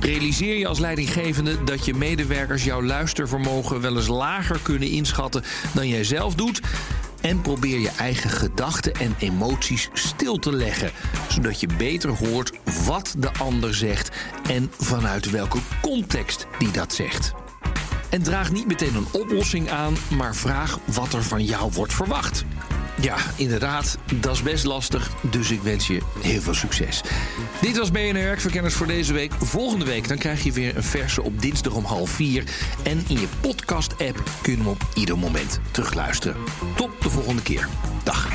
Realiseer 0.00 0.58
je 0.58 0.66
als 0.66 0.78
leidinggevende 0.78 1.64
dat 1.64 1.84
je 1.84 1.94
medewerkers 1.94 2.64
jouw 2.64 2.82
luistervermogen 2.82 3.80
wel 3.80 3.96
eens 3.96 4.06
lager 4.06 4.58
kunnen 4.62 4.88
inschatten 4.88 5.42
dan 5.72 5.88
jij 5.88 6.04
zelf 6.04 6.34
En 7.20 7.40
probeer 7.40 7.78
je 7.78 7.90
eigen 7.98 8.30
gedachten 8.30 8.94
en 8.94 9.14
emoties 9.18 9.88
stil 9.92 10.38
te 10.38 10.52
leggen, 10.52 10.90
zodat 11.28 11.60
je 11.60 11.68
beter 11.76 12.10
hoort 12.10 12.52
wat 12.84 13.14
de 13.18 13.32
ander 13.32 13.74
zegt 13.74 14.10
en 14.48 14.70
vanuit 14.78 15.30
welke 15.30 15.58
context 15.82 16.46
die 16.58 16.70
dat 16.70 16.94
zegt. 16.94 17.32
En 18.10 18.22
draag 18.22 18.52
niet 18.52 18.66
meteen 18.66 18.94
een 18.94 19.20
oplossing 19.20 19.70
aan, 19.70 19.94
maar 20.16 20.34
vraag 20.34 20.78
wat 20.84 21.12
er 21.12 21.22
van 21.22 21.44
jou 21.44 21.72
wordt 21.72 21.94
verwacht. 21.94 22.44
Ja, 23.00 23.16
inderdaad, 23.36 23.98
dat 24.14 24.34
is 24.34 24.42
best 24.42 24.64
lastig, 24.64 25.10
dus 25.30 25.50
ik 25.50 25.62
wens 25.62 25.86
je 25.86 26.00
heel 26.20 26.40
veel 26.40 26.54
succes. 26.54 27.00
Dit 27.60 27.78
was 27.78 27.90
BNR 27.90 28.12
Werkverkenners 28.12 28.74
voor 28.74 28.86
deze 28.86 29.12
week. 29.12 29.32
Volgende 29.32 29.84
week 29.84 30.08
dan 30.08 30.18
krijg 30.18 30.42
je 30.42 30.52
weer 30.52 30.76
een 30.76 30.82
verse 30.82 31.22
op 31.22 31.40
dinsdag 31.40 31.72
om 31.72 31.84
half 31.84 32.10
vier. 32.10 32.44
En 32.82 33.04
in 33.08 33.20
je 33.20 33.28
podcast-app 33.40 34.22
kun 34.42 34.52
je 34.52 34.58
hem 34.58 34.68
op 34.68 34.86
ieder 34.94 35.18
moment 35.18 35.60
terugluisteren. 35.70 36.36
Tot 36.76 36.90
de 37.02 37.10
volgende 37.10 37.42
keer. 37.42 37.68
Dag. 38.02 38.28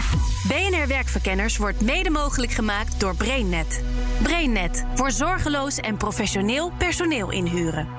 BNR 0.47 0.87
Werkverkenners 0.87 1.57
wordt 1.57 1.81
mede 1.81 2.09
mogelijk 2.09 2.51
gemaakt 2.51 2.99
door 2.99 3.15
BrainNet. 3.15 3.83
BrainNet 4.21 4.85
voor 4.95 5.11
zorgeloos 5.11 5.77
en 5.77 5.97
professioneel 5.97 6.71
personeel 6.77 7.31
inhuren. 7.31 7.98